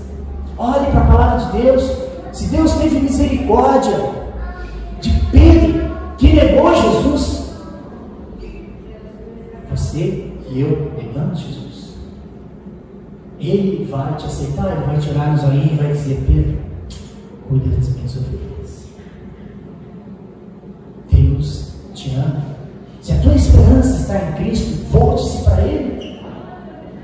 Olhe 0.57 0.87
para 0.93 1.01
a 1.01 1.07
palavra 1.07 1.47
de 1.47 1.63
Deus. 1.63 1.93
Se 2.33 2.47
Deus 2.47 2.73
teve 2.75 3.01
misericórdia 3.01 3.99
de 5.01 5.11
Pedro, 5.33 5.90
que 6.21 6.35
negou 6.35 6.75
Jesus. 6.75 7.51
Você 9.71 10.31
e 10.51 10.61
eu 10.61 10.93
negamos 10.95 11.39
Jesus. 11.41 11.97
Ele 13.39 13.87
vai 13.91 14.15
te 14.17 14.27
aceitar, 14.27 14.71
ele 14.71 14.85
vai 14.85 14.99
te 14.99 15.09
olhar 15.09 15.33
nos 15.33 15.43
olhinhos 15.45 15.73
e 15.73 15.77
vai 15.77 15.93
dizer: 15.93 16.23
Pedro, 16.27 16.59
cuida 17.49 17.75
das 17.75 17.89
minhas 17.89 18.17
ovelhas. 18.17 18.89
Deus 21.11 21.73
te 21.95 22.15
ama. 22.15 22.45
Se 23.01 23.13
a 23.13 23.21
tua 23.23 23.35
esperança 23.35 23.97
está 23.97 24.17
em 24.19 24.33
Cristo, 24.35 24.85
volte-se 24.91 25.43
para 25.43 25.63
Ele. 25.63 26.21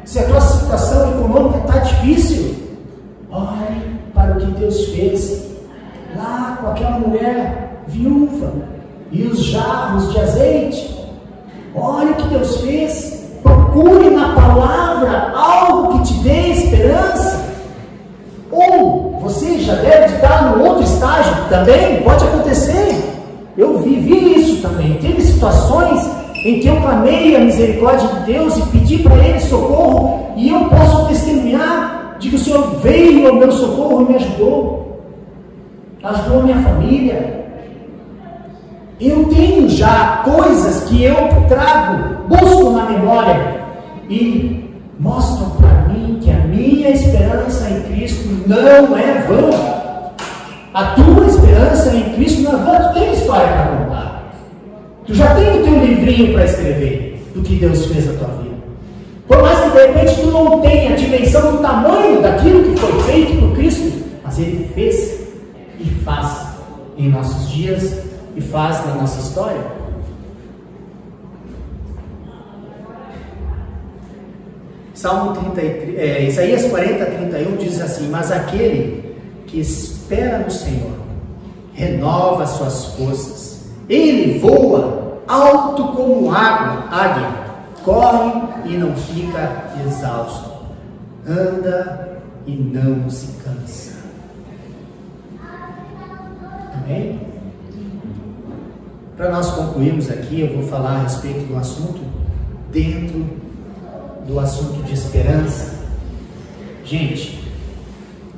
Se 0.05 0.19
a 0.19 0.27
tua 0.27 0.41
situação 0.43 1.11
econômica 1.13 1.59
está 1.61 1.79
difícil, 1.79 2.55
olhe 3.31 3.97
para 4.13 4.37
o 4.37 4.41
que 4.41 4.61
Deus 4.61 4.89
fez 4.91 5.47
lá 6.15 6.59
com 6.61 6.69
aquela 6.69 6.99
mulher 6.99 7.83
viúva 7.89 8.76
e 9.11 9.23
os 9.23 9.45
jarros 9.45 10.13
de 10.13 10.21
azeite. 10.21 10.97
Olha 11.75 12.13
o 12.13 12.15
que 12.15 12.29
Deus 12.29 12.61
fez. 12.61 13.27
Procure 13.43 14.11
na 14.11 14.35
palavra 14.35 15.33
algo 15.35 15.99
que 15.99 16.09
te 16.09 16.15
dê 16.21 16.49
esperança. 16.49 17.47
Ou 18.51 19.19
você 19.21 19.59
já 19.59 19.75
deve 19.75 20.17
estar 20.17 20.57
no 20.57 20.65
outro 20.65 20.85
estágio 20.85 21.35
também, 21.49 22.03
pode 22.03 22.25
acontecer. 22.25 23.13
Eu 23.57 23.79
vivi 23.79 24.41
isso 24.41 24.63
também. 24.63 24.95
Teve 24.95 25.21
situações 25.21 26.09
em 26.45 26.61
que 26.61 26.69
eu 26.69 26.77
clamei 26.81 27.35
a 27.35 27.41
misericórdia 27.41 28.09
de 28.09 28.33
Deus 28.33 28.57
e 28.57 28.63
pedi 28.67 28.99
para 28.99 29.17
Ele 29.17 29.41
socorro, 29.41 30.33
e 30.37 30.49
eu 30.51 30.67
posso 30.67 31.09
testemunhar 31.09 32.17
de 32.19 32.31
que 32.31 32.37
o 32.37 32.39
Senhor 32.39 32.77
veio 32.81 33.29
ao 33.29 33.35
meu 33.35 33.51
socorro 33.51 34.03
e 34.03 34.05
me 34.11 34.15
ajudou. 34.17 35.01
Ajudou 36.03 36.41
a 36.41 36.43
minha 36.45 36.63
família, 36.63 37.46
eu 39.01 39.25
tenho 39.27 39.69
já 39.69 40.23
coisas 40.25 40.85
que 40.85 41.05
eu 41.05 41.17
trago, 41.49 42.27
busco 42.29 42.71
na 42.71 42.87
memória 42.87 43.61
e 44.09 44.71
mostram 44.99 45.51
para 45.51 45.89
mim 45.89 46.19
que 46.23 46.31
a 46.31 46.39
minha 46.39 46.91
esperança 46.91 47.69
em 47.69 47.83
Cristo 47.93 48.29
não 48.47 48.97
é 48.97 49.25
vã. 49.29 49.51
A 50.73 50.85
tua 50.95 51.27
esperança 51.27 51.95
em 51.95 52.15
Cristo 52.15 52.43
não 52.43 52.53
é 52.53 52.65
vã. 52.65 52.89
Tu 52.89 53.01
tem 53.01 53.13
história 53.13 53.49
para 53.49 53.77
contar. 53.77 54.33
Tu 55.07 55.15
já 55.15 55.35
tem 55.35 55.61
o 55.61 55.65
teu 55.65 55.85
livrinho 55.85 56.33
para 56.33 56.45
escrever 56.47 57.31
do 57.35 57.43
que 57.43 57.57
Deus 57.57 57.85
fez 57.87 58.07
na 58.07 58.13
tua 58.15 58.43
vida. 58.43 58.57
Por 59.29 59.43
mais 59.43 59.61
que 59.61 59.71
de 59.71 59.87
repente 59.87 60.21
tu 60.23 60.27
não 60.29 60.61
tenha 60.61 60.95
a 60.95 60.97
dimensão 60.97 61.53
do 61.53 61.59
tamanho 61.59 62.23
daquilo 62.23 62.65
que 62.65 62.81
foi 62.81 63.03
feito 63.03 63.41
por 63.41 63.57
Cristo, 63.57 63.93
mas 64.25 64.39
Ele 64.39 64.71
fez 64.75 65.21
e 65.79 65.85
faz 66.03 66.47
em 66.97 67.11
nossos 67.11 67.51
dias 67.51 68.06
e 68.37 68.41
faz 68.41 68.85
na 68.87 68.95
nossa 68.95 69.19
história. 69.19 69.61
Salmo 74.95 75.33
33, 75.35 75.99
é, 75.99 76.23
Isaías 76.25 76.65
40, 76.67 77.05
31 77.05 77.57
diz 77.57 77.81
assim: 77.81 78.09
Mas 78.09 78.31
aquele 78.31 79.17
que 79.47 79.61
espera 79.61 80.39
no 80.39 80.51
Senhor 80.51 80.93
renova 81.75 82.47
suas 82.47 82.87
forças, 82.97 83.67
ele 83.89 84.39
voa 84.39 85.21
alto 85.29 85.89
como 85.89 86.31
água, 86.31 86.89
águia, 86.91 87.29
corre 87.85 88.43
e 88.65 88.77
não 88.77 88.95
fica 88.97 89.65
exausto, 89.87 90.51
anda 91.29 92.21
e 92.47 92.55
não 92.55 93.09
se 93.11 93.29
cansa. 93.45 93.97
Amém? 96.75 97.36
Para 99.17 99.31
nós 99.31 99.51
concluirmos 99.53 100.11
aqui, 100.11 100.43
eu 100.43 100.53
vou 100.53 100.69
falar 100.69 100.97
a 100.97 101.03
respeito 101.05 101.47
do 101.47 101.57
assunto 101.57 102.01
dentro 102.71 103.25
do 104.27 104.39
assunto 104.39 104.83
de 104.83 104.93
esperança. 104.93 105.75
Gente, 106.85 107.51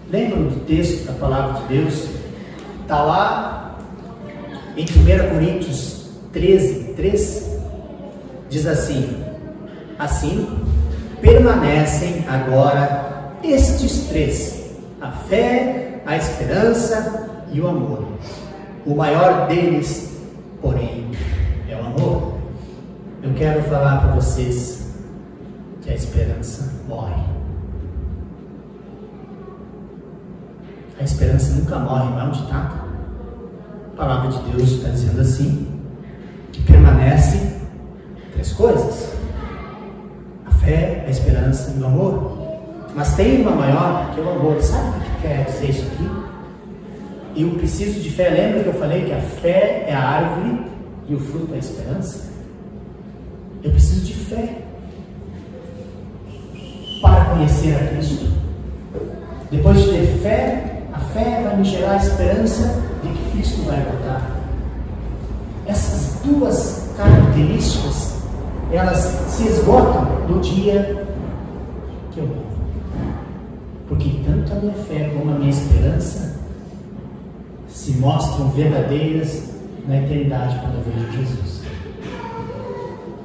lembram 0.09 0.45
do 0.45 0.65
texto 0.67 1.05
da 1.05 1.15
palavra 1.15 1.63
de 1.63 1.75
Deus? 1.75 2.09
Está 2.83 3.03
lá 3.03 3.79
em 4.77 4.85
1 4.85 5.35
Coríntios 5.35 6.11
13, 6.33 6.95
3, 6.95 7.59
diz 8.49 8.65
assim: 8.65 9.25
Assim 9.99 10.47
permanecem 11.21 12.25
agora 12.29 13.33
estes 13.43 14.05
três: 14.09 14.71
a 15.01 15.11
fé, 15.11 16.03
a 16.07 16.17
esperança 16.17 17.43
e 17.53 17.61
o 17.61 17.67
amor. 17.67 18.05
O 18.87 18.95
maior 18.95 19.49
deles, 19.49 20.08
porém, 20.61 21.11
é 21.69 21.77
o 21.77 21.87
amor. 21.87 22.35
Eu 23.23 23.35
quero 23.35 23.63
falar 23.65 24.01
para 24.01 24.13
vocês 24.13 24.93
que 25.83 25.91
a 25.91 25.95
esperança 25.95 26.73
morre. 26.89 27.23
A 31.01 31.05
esperança 31.05 31.55
nunca 31.55 31.79
morre, 31.79 32.11
não 32.11 32.21
é 32.21 32.25
um 32.25 32.31
ditado. 32.31 32.75
A 33.93 33.97
palavra 33.97 34.31
de 34.31 34.51
Deus 34.51 34.71
está 34.71 34.89
dizendo 34.89 35.21
assim: 35.21 35.81
que 36.53 36.63
permanece 36.63 37.61
três 38.33 38.53
coisas: 38.53 39.13
a 40.47 40.51
fé, 40.51 41.05
a 41.07 41.11
esperança 41.11 41.75
e 41.77 41.81
o 41.81 41.87
amor. 41.87 42.39
Mas 42.95 43.15
tem 43.15 43.43
uma 43.43 43.53
maior 43.53 44.13
que 44.13 44.21
é 44.21 44.25
o 44.25 44.31
amor. 44.31 44.61
Sabe 44.61 44.99
o 44.99 45.01
que 45.01 45.23
quer 45.23 45.45
dizer 45.45 45.71
isso 45.71 45.87
aqui? 45.87 46.28
Eu 47.39 47.51
preciso 47.51 48.01
de 48.01 48.11
fé. 48.11 48.31
Lembra 48.31 48.65
que 48.65 48.69
eu 48.69 48.75
falei 48.75 49.05
que 49.05 49.13
a 49.13 49.21
fé 49.21 49.85
é 49.87 49.95
a 49.95 50.03
árvore 50.03 50.61
e 51.09 51.15
o 51.15 51.21
fruto 51.21 51.53
é 51.53 51.57
a 51.57 51.59
esperança? 51.61 52.29
Eu 53.63 53.71
preciso 53.71 54.05
de 54.05 54.13
fé 54.13 54.59
para 57.01 57.27
conhecer 57.27 57.77
a 57.77 57.95
Cristo. 57.95 58.27
Depois 59.53 59.81
de 59.81 59.89
ter 59.89 60.19
fé, 60.21 60.83
a 60.93 60.99
fé 60.99 61.43
vai 61.45 61.57
me 61.59 61.65
gerar 61.65 61.93
a 61.93 61.97
esperança 61.99 62.83
de 63.05 63.09
que 63.09 63.31
Cristo 63.31 63.63
vai 63.63 63.85
voltar. 63.85 64.37
Essas 65.65 66.21
duas 66.25 66.91
características, 66.97 68.17
elas 68.73 68.99
se 69.29 69.47
esgotam 69.47 70.27
no 70.29 70.41
dia 70.41 71.07
que 72.11 72.19
eu 72.19 72.27
morro. 72.27 72.49
Porque 73.89 74.21
tanto 74.27 74.53
a 74.53 74.57
minha 74.57 74.75
fé 74.75 75.13
como 75.17 75.31
a 75.31 75.39
minha 75.39 75.51
esperança 75.51 76.28
se 77.89 77.95
mostram 77.95 78.51
verdadeiras 78.51 79.45
na 79.89 79.97
eternidade 79.97 80.61
quando 80.61 80.85
vejo 80.85 81.11
Jesus. 81.11 81.63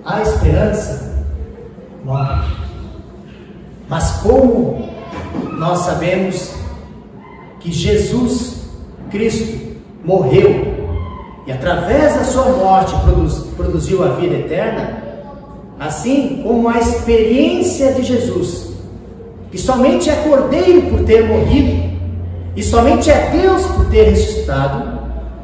A 0.05 0.21
esperança 0.21 1.25
morre. 2.05 2.49
Mas 3.89 4.21
como 4.21 4.89
nós 5.57 5.79
sabemos 5.79 6.55
que 7.59 7.73
Jesus 7.73 8.69
Cristo 9.11 9.81
morreu 10.05 11.43
e 11.45 11.51
através 11.51 12.15
da 12.15 12.23
sua 12.23 12.45
morte 12.53 12.95
produz, 13.03 13.39
produziu 13.57 14.01
a 14.01 14.13
vida 14.15 14.35
eterna, 14.35 15.03
assim 15.77 16.41
como 16.41 16.69
a 16.69 16.77
experiência 16.79 17.91
de 17.91 18.03
Jesus, 18.03 18.71
que 19.51 19.57
somente 19.57 20.09
é 20.09 20.15
cordeiro 20.23 20.83
por 20.83 21.03
ter 21.03 21.27
morrido, 21.27 21.82
e 22.55 22.61
somente 22.61 23.09
é 23.09 23.31
Deus 23.31 23.65
por 23.67 23.85
ter 23.85 24.09
ressuscitado, 24.09 24.99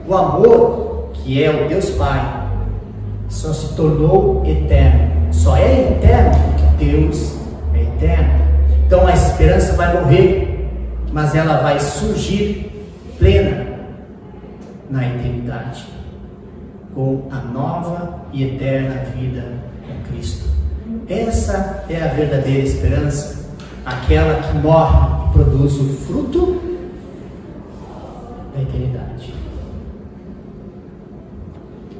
o 0.08 0.16
amor, 0.16 1.10
que 1.14 1.44
é 1.44 1.50
o 1.50 1.68
Deus 1.68 1.90
Pai, 1.92 2.48
só 3.28 3.52
se 3.54 3.74
tornou 3.76 4.44
eterno. 4.46 5.10
Só 5.32 5.56
é 5.58 5.92
eterno 5.92 6.32
porque 6.46 6.86
Deus 6.86 7.36
é 7.74 7.82
eterno. 7.82 8.34
Então 8.86 9.08
a 9.08 9.14
esperança 9.14 9.74
vai 9.74 9.94
morrer, 9.94 10.68
mas 11.12 11.34
ela 11.36 11.62
vai 11.62 11.80
surgir 11.80 12.88
plena 13.18 13.66
na 14.90 15.08
eternidade, 15.08 15.86
com 16.94 17.24
a 17.32 17.38
nova 17.38 18.20
e 18.34 18.44
eterna 18.44 19.04
vida 19.16 19.44
com 19.86 20.12
Cristo. 20.12 20.48
Essa 21.08 21.84
é 21.90 22.04
a 22.04 22.08
verdadeira 22.08 22.68
esperança, 22.68 23.46
aquela 23.86 24.42
que 24.42 24.58
morre 24.58 25.30
e 25.30 25.34
produz 25.34 25.74
o 25.76 25.90
fruto 26.06 26.69
da 28.60 28.64
eternidade. 28.64 29.34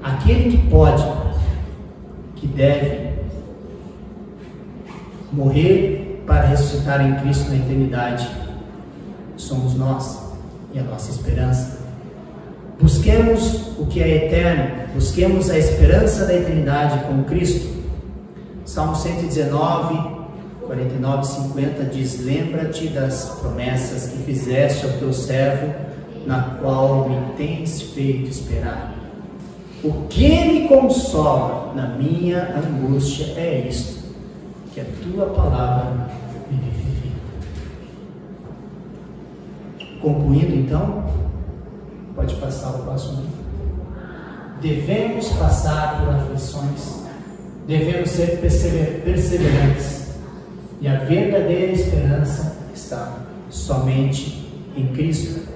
Aquele 0.04 0.58
que 0.58 0.70
pode, 0.70 1.06
que 2.36 2.48
deve 2.48 3.10
morrer 5.32 6.24
para 6.26 6.46
ressuscitar 6.48 7.02
em 7.06 7.16
Cristo 7.16 7.50
na 7.50 7.58
eternidade, 7.58 8.30
somos 9.38 9.76
nós 9.76 10.34
e 10.74 10.80
a 10.80 10.84
nossa 10.84 11.12
esperança. 11.12 11.80
Busquemos 12.82 13.78
o 13.78 13.86
que 13.88 14.02
é 14.02 14.26
eterno, 14.26 14.94
busquemos 14.94 15.50
a 15.50 15.58
esperança 15.58 16.26
da 16.26 16.34
eternidade 16.34 17.04
com 17.06 17.24
Cristo. 17.24 17.78
Salmo 18.66 18.96
119, 18.96 20.20
49 20.66 21.22
e 21.22 21.26
50 21.26 21.84
diz: 21.86 22.24
Lembra-te 22.24 22.88
das 22.88 23.38
promessas 23.42 24.12
que 24.12 24.24
fizeste 24.24 24.86
ao 24.86 24.94
teu 24.94 25.12
servo 25.12 25.89
na 26.30 26.58
qual 26.62 27.10
me 27.10 27.34
tens 27.36 27.82
feito 27.82 28.30
esperar. 28.30 28.94
O 29.84 30.06
que 30.08 30.46
me 30.46 30.68
consola 30.68 31.74
na 31.74 31.88
minha 31.88 32.56
angústia 32.56 33.34
é 33.36 33.66
isto, 33.68 34.14
que 34.72 34.80
a 34.80 34.86
tua 35.02 35.26
palavra 35.26 36.08
me 36.52 36.58
vivifica. 36.60 37.16
Concluindo 40.00 40.54
então, 40.54 41.04
pode 42.16 42.36
passar 42.36 42.76
o 42.76 42.84
próximo. 42.84 43.24
Devemos 44.62 45.30
passar 45.30 46.00
por 46.00 46.14
aflições, 46.14 47.06
devemos 47.66 48.08
ser 48.08 48.40
perseverantes, 49.04 50.12
e 50.80 50.88
a 50.88 51.00
verdadeira 51.00 51.72
esperança 51.72 52.56
está 52.72 53.18
somente 53.50 54.48
em 54.78 54.86
Cristo. 54.90 55.49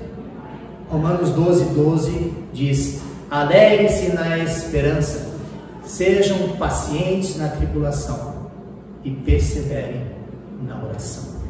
Romanos 0.93 1.31
12, 1.31 1.73
12 1.73 2.33
diz: 2.53 3.01
Alegre-se 3.31 4.13
na 4.13 4.37
esperança, 4.37 5.27
sejam 5.83 6.49
pacientes 6.49 7.35
na 7.35 7.47
tribulação 7.47 8.51
e 9.03 9.09
perseverem 9.09 10.03
na 10.61 10.83
oração. 10.83 11.41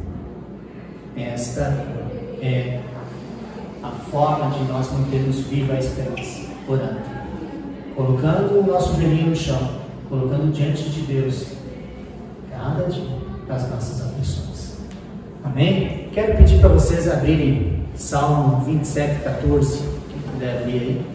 Esta 1.17 1.63
é 2.41 2.79
a 3.83 3.89
forma 4.09 4.49
de 4.51 4.63
nós 4.63 4.89
mantermos 4.93 5.39
viva 5.41 5.73
a 5.73 5.79
esperança, 5.79 6.45
orando, 6.65 7.01
colocando 7.97 8.61
o 8.61 8.65
nosso 8.65 8.95
joelhinho 8.95 9.31
no 9.31 9.35
chão, 9.35 9.59
colocando 10.07 10.53
diante 10.53 10.89
de 10.89 11.01
Deus 11.01 11.47
cada 12.49 12.85
dia 12.85 13.17
das 13.45 13.69
nossas 13.69 14.07
aflições. 14.07 14.77
Amém? 15.43 16.07
Quero 16.13 16.37
pedir 16.37 16.61
para 16.61 16.69
vocês 16.69 17.11
abrirem 17.11 17.82
Salmo 17.95 18.65
27, 18.65 19.23
14. 19.23 19.77
Quem 19.77 20.21
puder 20.31 20.57
abrir 20.57 20.73
aí. 20.73 21.05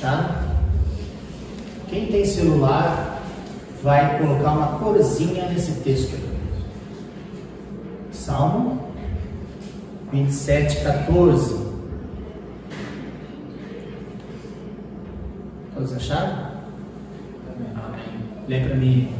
Tá? 0.00 0.46
Quem 1.88 2.06
tem 2.06 2.24
celular 2.24 3.22
vai 3.82 4.18
colocar 4.18 4.52
uma 4.52 4.78
corzinha 4.78 5.46
nesse 5.48 5.72
texto. 5.80 6.18
Salmo 8.10 8.80
27, 10.12 10.82
14. 10.82 11.59
Todos 15.80 15.96
acharam? 15.96 16.46
Amém. 17.74 18.04
Lê 18.46 18.60
para 18.60 18.74
mim. 18.74 19.14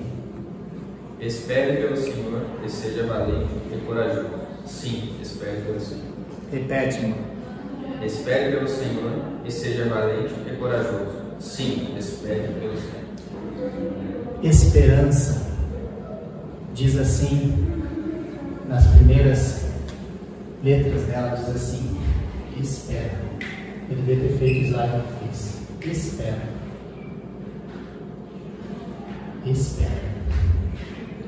Espere 1.18 1.78
pelo 1.78 1.96
Senhor 1.96 2.42
e 2.62 2.68
seja 2.68 3.04
valente 3.04 3.50
e 3.72 3.78
corajoso. 3.86 4.28
Sim, 4.66 5.14
espere 5.22 5.62
pelo 5.62 5.80
Senhor. 5.80 6.04
Repete, 6.52 6.98
irmão. 6.98 7.18
Espere 8.04 8.56
pelo 8.56 8.68
Senhor 8.68 9.22
e 9.42 9.50
seja 9.50 9.86
valente 9.86 10.34
e 10.46 10.56
corajoso. 10.56 11.12
Sim, 11.38 11.94
espere 11.98 12.48
pelo 12.61 12.76
Senhor. 12.76 13.06
Esperança. 14.42 15.46
Diz 16.74 16.98
assim, 16.98 17.56
nas 18.68 18.86
primeiras 18.86 19.64
letras 20.62 21.04
dela, 21.04 21.36
diz 21.36 21.56
assim: 21.56 21.98
Espera. 22.61 23.18
Ele 23.88 24.02
devia 24.02 24.28
ter 24.28 24.36
feito 24.36 24.66
Israel 24.66 25.02
que 25.08 25.24
fez. 25.24 25.59
Espera. 25.83 26.43
Espera. 29.47 30.11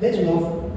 Lê 0.01 0.11
de 0.11 0.23
novo. 0.25 0.71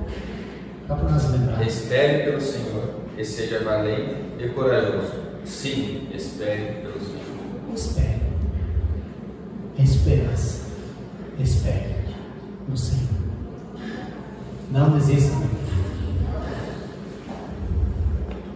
Só 0.88 0.96
para 0.96 1.10
nós 1.10 1.32
lembrar. 1.32 1.66
Espere 1.66 2.24
pelo 2.24 2.40
Senhor 2.40 2.96
e 3.18 3.26
seja 3.26 3.64
valente 3.64 4.16
e 4.40 4.48
corajoso. 4.50 5.14
Sim, 5.44 6.08
espere 6.14 6.82
pelo 6.82 7.00
Senhor. 7.00 7.74
Espere. 7.74 8.22
Esperança. 9.78 10.66
Espere 11.40 11.96
no 12.68 12.78
Senhor. 12.78 13.10
Não 14.72 14.98
desista. 14.98 15.36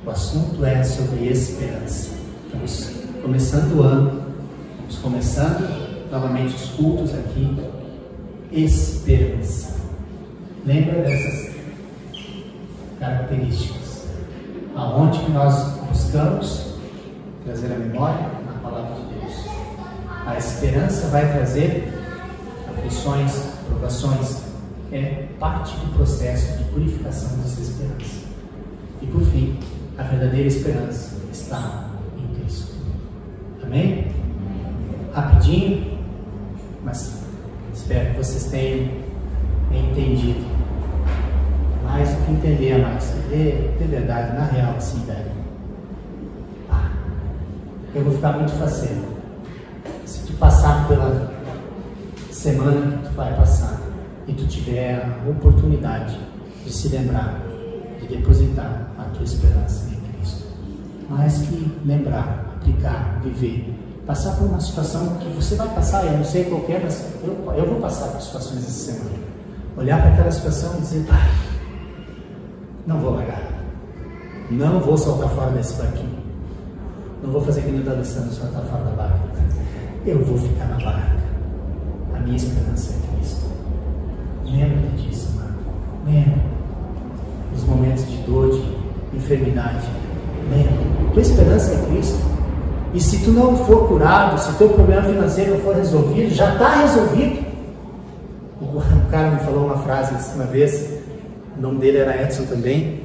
O 0.06 0.10
assunto 0.10 0.66
é 0.66 0.84
sobre 0.84 1.28
esperança. 1.28 2.12
Estamos 2.46 2.92
começando 3.22 3.80
o 3.80 3.84
ano. 3.84 4.19
Estamos 4.90 4.98
começando 5.04 6.10
novamente 6.10 6.56
os 6.56 6.70
cultos 6.72 7.14
aqui. 7.14 7.56
Esperança. 8.52 9.76
Lembra 10.66 11.04
dessas 11.04 11.56
características? 13.00 14.08
Aonde 14.76 15.20
que 15.20 15.32
nós 15.32 15.76
buscamos 15.90 16.74
trazer 17.46 17.72
a 17.72 17.78
memória 17.78 18.32
na 18.48 18.54
palavra 18.64 18.96
de 18.96 19.14
Deus. 19.14 19.46
A 20.26 20.36
esperança 20.38 21.08
vai 21.10 21.32
trazer 21.34 21.94
aflições, 22.76 23.32
provações. 23.68 24.42
É 24.92 25.28
parte 25.40 25.76
do 25.76 25.94
processo 25.94 26.58
de 26.58 26.64
purificação 26.64 27.38
dessa 27.38 27.62
esperança. 27.62 28.26
E 29.04 29.06
por 29.06 29.22
fim, 29.26 29.60
a 30.00 30.04
verdadeira 30.04 30.48
esperança 30.48 31.16
está 31.32 31.92
em 32.18 32.42
Cristo. 32.42 32.74
Amém? 33.62 34.29
Rapidinho, 35.20 36.00
mas 36.82 37.22
espero 37.74 38.12
que 38.12 38.18
vocês 38.20 38.46
tenham 38.46 38.90
entendido. 39.70 40.46
Mais 41.84 42.10
do 42.10 42.26
que 42.26 42.32
entender, 42.32 42.78
mais 42.82 43.04
de, 43.30 43.78
de 43.78 43.84
verdade, 43.84 44.34
na 44.34 44.46
real, 44.46 44.76
assim, 44.78 45.04
velho. 45.06 45.32
Ah, 46.72 46.92
eu 47.94 48.06
vou 48.06 48.14
ficar 48.14 48.32
muito 48.32 48.54
faceiro. 48.54 49.02
Se 50.06 50.26
tu 50.26 50.32
passar 50.38 50.88
pela 50.88 51.34
semana 52.32 52.98
que 52.98 53.10
tu 53.10 53.14
vai 53.14 53.36
passar 53.36 53.78
e 54.26 54.32
tu 54.32 54.48
tiver 54.48 55.04
a 55.04 55.30
oportunidade 55.30 56.18
de 56.64 56.72
se 56.72 56.88
lembrar, 56.88 57.42
de 58.00 58.08
depositar 58.08 58.88
a 58.98 59.04
tua 59.14 59.26
esperança 59.26 59.90
em 59.92 60.14
Cristo. 60.14 60.46
Mais 61.10 61.40
que 61.40 61.78
lembrar, 61.84 62.56
aplicar, 62.56 63.20
viver, 63.22 63.89
passar 64.10 64.36
por 64.38 64.48
uma 64.48 64.60
situação 64.60 65.06
que 65.20 65.30
você 65.36 65.54
vai 65.54 65.70
passar, 65.70 66.04
eu 66.04 66.18
não 66.18 66.26
sei 66.26 66.46
qual 66.46 66.66
é, 66.68 66.82
mas 66.84 67.06
eu, 67.24 67.54
eu 67.54 67.70
vou 67.70 67.80
passar 67.80 68.08
por 68.08 68.20
situações 68.20 68.64
essa 68.64 68.92
semana. 68.92 69.12
Olhar 69.78 70.02
para 70.02 70.14
aquela 70.14 70.32
situação 70.32 70.74
e 70.78 70.82
dizer, 70.82 71.06
pai, 71.06 71.30
não 72.88 73.00
vou 73.00 73.12
largar. 73.12 73.44
Não 74.50 74.80
vou 74.80 74.98
saltar 74.98 75.30
fora 75.30 75.52
desse 75.52 75.76
barquinho. 75.76 76.18
Não 77.22 77.32
vou 77.32 77.40
fazer 77.40 77.62
que 77.62 77.70
nem 77.70 77.82
o 77.82 77.84
D'Alessandro 77.84 78.34
saltar 78.34 78.64
fora 78.64 78.84
da 78.86 78.92
barca. 78.96 79.20
Eu 80.04 80.26
vou 80.26 80.40
ficar 80.40 80.66
na 80.66 80.84
barca. 80.84 81.20
A 82.16 82.20
minha 82.22 82.36
esperança 82.36 82.94
é 82.94 83.16
Cristo. 83.16 83.46
Lembra 84.44 84.90
disso, 84.98 85.32
mano. 85.36 85.56
Lembra. 86.08 86.42
Nos 87.54 87.64
momentos 87.64 88.08
de 88.08 88.18
dor, 88.24 88.50
de 88.50 89.18
enfermidade. 89.18 89.88
Lembra. 90.50 91.14
Tua 91.14 91.22
esperança 91.22 91.74
é 91.74 91.86
Cristo. 91.92 92.39
E 92.94 93.00
se 93.00 93.20
tu 93.20 93.32
não 93.32 93.56
for 93.66 93.88
curado, 93.88 94.40
se 94.40 94.52
teu 94.58 94.70
problema 94.70 95.04
financeiro 95.04 95.54
não 95.54 95.60
for 95.60 95.76
resolvido, 95.76 96.34
já 96.34 96.54
está 96.54 96.82
resolvido. 96.82 97.48
O 98.62 99.12
cara 99.12 99.32
me 99.32 99.40
falou 99.40 99.66
uma 99.66 99.78
frase 99.78 100.16
uma 100.36 100.46
vez, 100.46 100.90
o 101.58 101.62
nome 101.62 101.80
dele 101.80 101.98
era 101.98 102.24
Edson 102.24 102.44
também, 102.46 103.02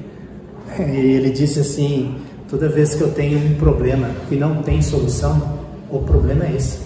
e 0.79 0.83
ele 0.83 1.31
disse 1.31 1.61
assim: 1.61 2.17
toda 2.49 2.69
vez 2.69 2.95
que 2.95 3.03
eu 3.03 3.13
tenho 3.13 3.39
um 3.39 3.55
problema 3.57 4.09
que 4.29 4.37
não 4.37 4.63
tem 4.63 4.81
solução, 4.83 5.59
o 5.91 6.01
problema 6.01 6.45
é 6.45 6.57
esse. 6.57 6.81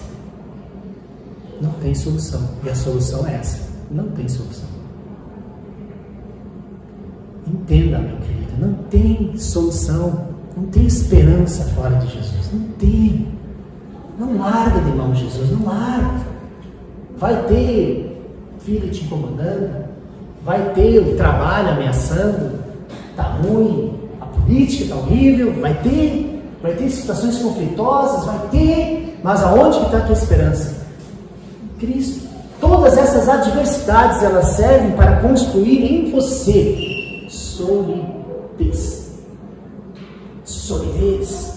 Não 1.61 1.71
tem 1.73 1.93
solução. 1.93 2.41
E 2.63 2.69
a 2.69 2.75
solução 2.75 3.27
é 3.27 3.35
essa. 3.35 3.59
Não 3.91 4.07
tem 4.09 4.27
solução. 4.27 4.69
Entenda, 7.47 7.97
meu 7.99 8.17
querido, 8.17 8.51
não 8.59 8.73
tem 8.89 9.37
solução, 9.37 10.28
não 10.59 10.65
tem 10.67 10.85
esperança 10.85 11.63
fora 11.73 11.95
de 11.95 12.07
Jesus. 12.07 12.51
Não 12.51 12.67
tem. 12.77 13.27
Não 14.17 14.37
larga 14.37 14.81
de 14.81 14.91
mão 14.91 15.15
Jesus, 15.15 15.49
não 15.51 15.65
larga. 15.65 16.27
Vai 17.17 17.43
ter 17.43 18.21
filho 18.59 18.89
te 18.89 19.05
incomodando, 19.05 19.85
vai 20.43 20.73
ter 20.73 20.99
o 20.99 21.15
trabalho 21.15 21.69
ameaçando, 21.69 22.59
tá 23.15 23.23
ruim, 23.23 23.93
a 24.19 24.25
política 24.25 24.93
tá 24.93 24.99
horrível, 24.99 25.53
vai 25.61 25.73
ter, 25.75 26.43
vai 26.61 26.73
ter 26.73 26.89
situações 26.89 27.37
conflitosas, 27.37 28.25
vai 28.25 28.47
ter, 28.49 29.19
mas 29.23 29.41
aonde 29.41 29.77
está 29.77 29.99
a 29.99 30.01
tua 30.01 30.13
esperança? 30.13 30.85
Cristo. 31.79 32.27
Todas 32.59 32.97
essas 32.97 33.29
adversidades 33.29 34.21
elas 34.21 34.47
servem 34.47 34.91
para 34.91 35.21
construir 35.21 35.93
em 35.93 36.11
você 36.11 37.25
solidez. 37.29 38.88
Solidez. 40.69 41.55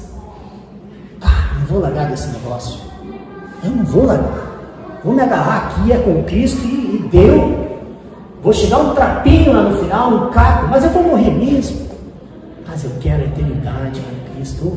Ah, 1.20 1.58
não 1.58 1.66
vou 1.66 1.80
largar 1.80 2.08
desse 2.08 2.28
negócio. 2.28 2.80
Eu 3.62 3.70
não 3.70 3.84
vou 3.84 4.06
largar. 4.06 5.00
Vou 5.04 5.12
me 5.12 5.20
agarrar 5.20 5.66
aqui, 5.66 5.92
é 5.92 5.98
com 5.98 6.24
Cristo 6.24 6.64
e, 6.64 6.96
e 6.96 7.08
deu. 7.12 7.78
Vou 8.42 8.54
chegar 8.54 8.78
um 8.78 8.94
trapinho 8.94 9.52
lá 9.52 9.64
no 9.64 9.76
final, 9.76 10.14
um 10.14 10.30
caco, 10.30 10.68
mas 10.70 10.82
eu 10.82 10.88
vou 10.88 11.02
morrer 11.02 11.30
mesmo. 11.30 11.90
Mas 12.66 12.84
eu 12.84 12.90
quero 13.02 13.22
a 13.22 13.26
eternidade 13.26 14.00
com 14.00 14.34
Cristo. 14.34 14.72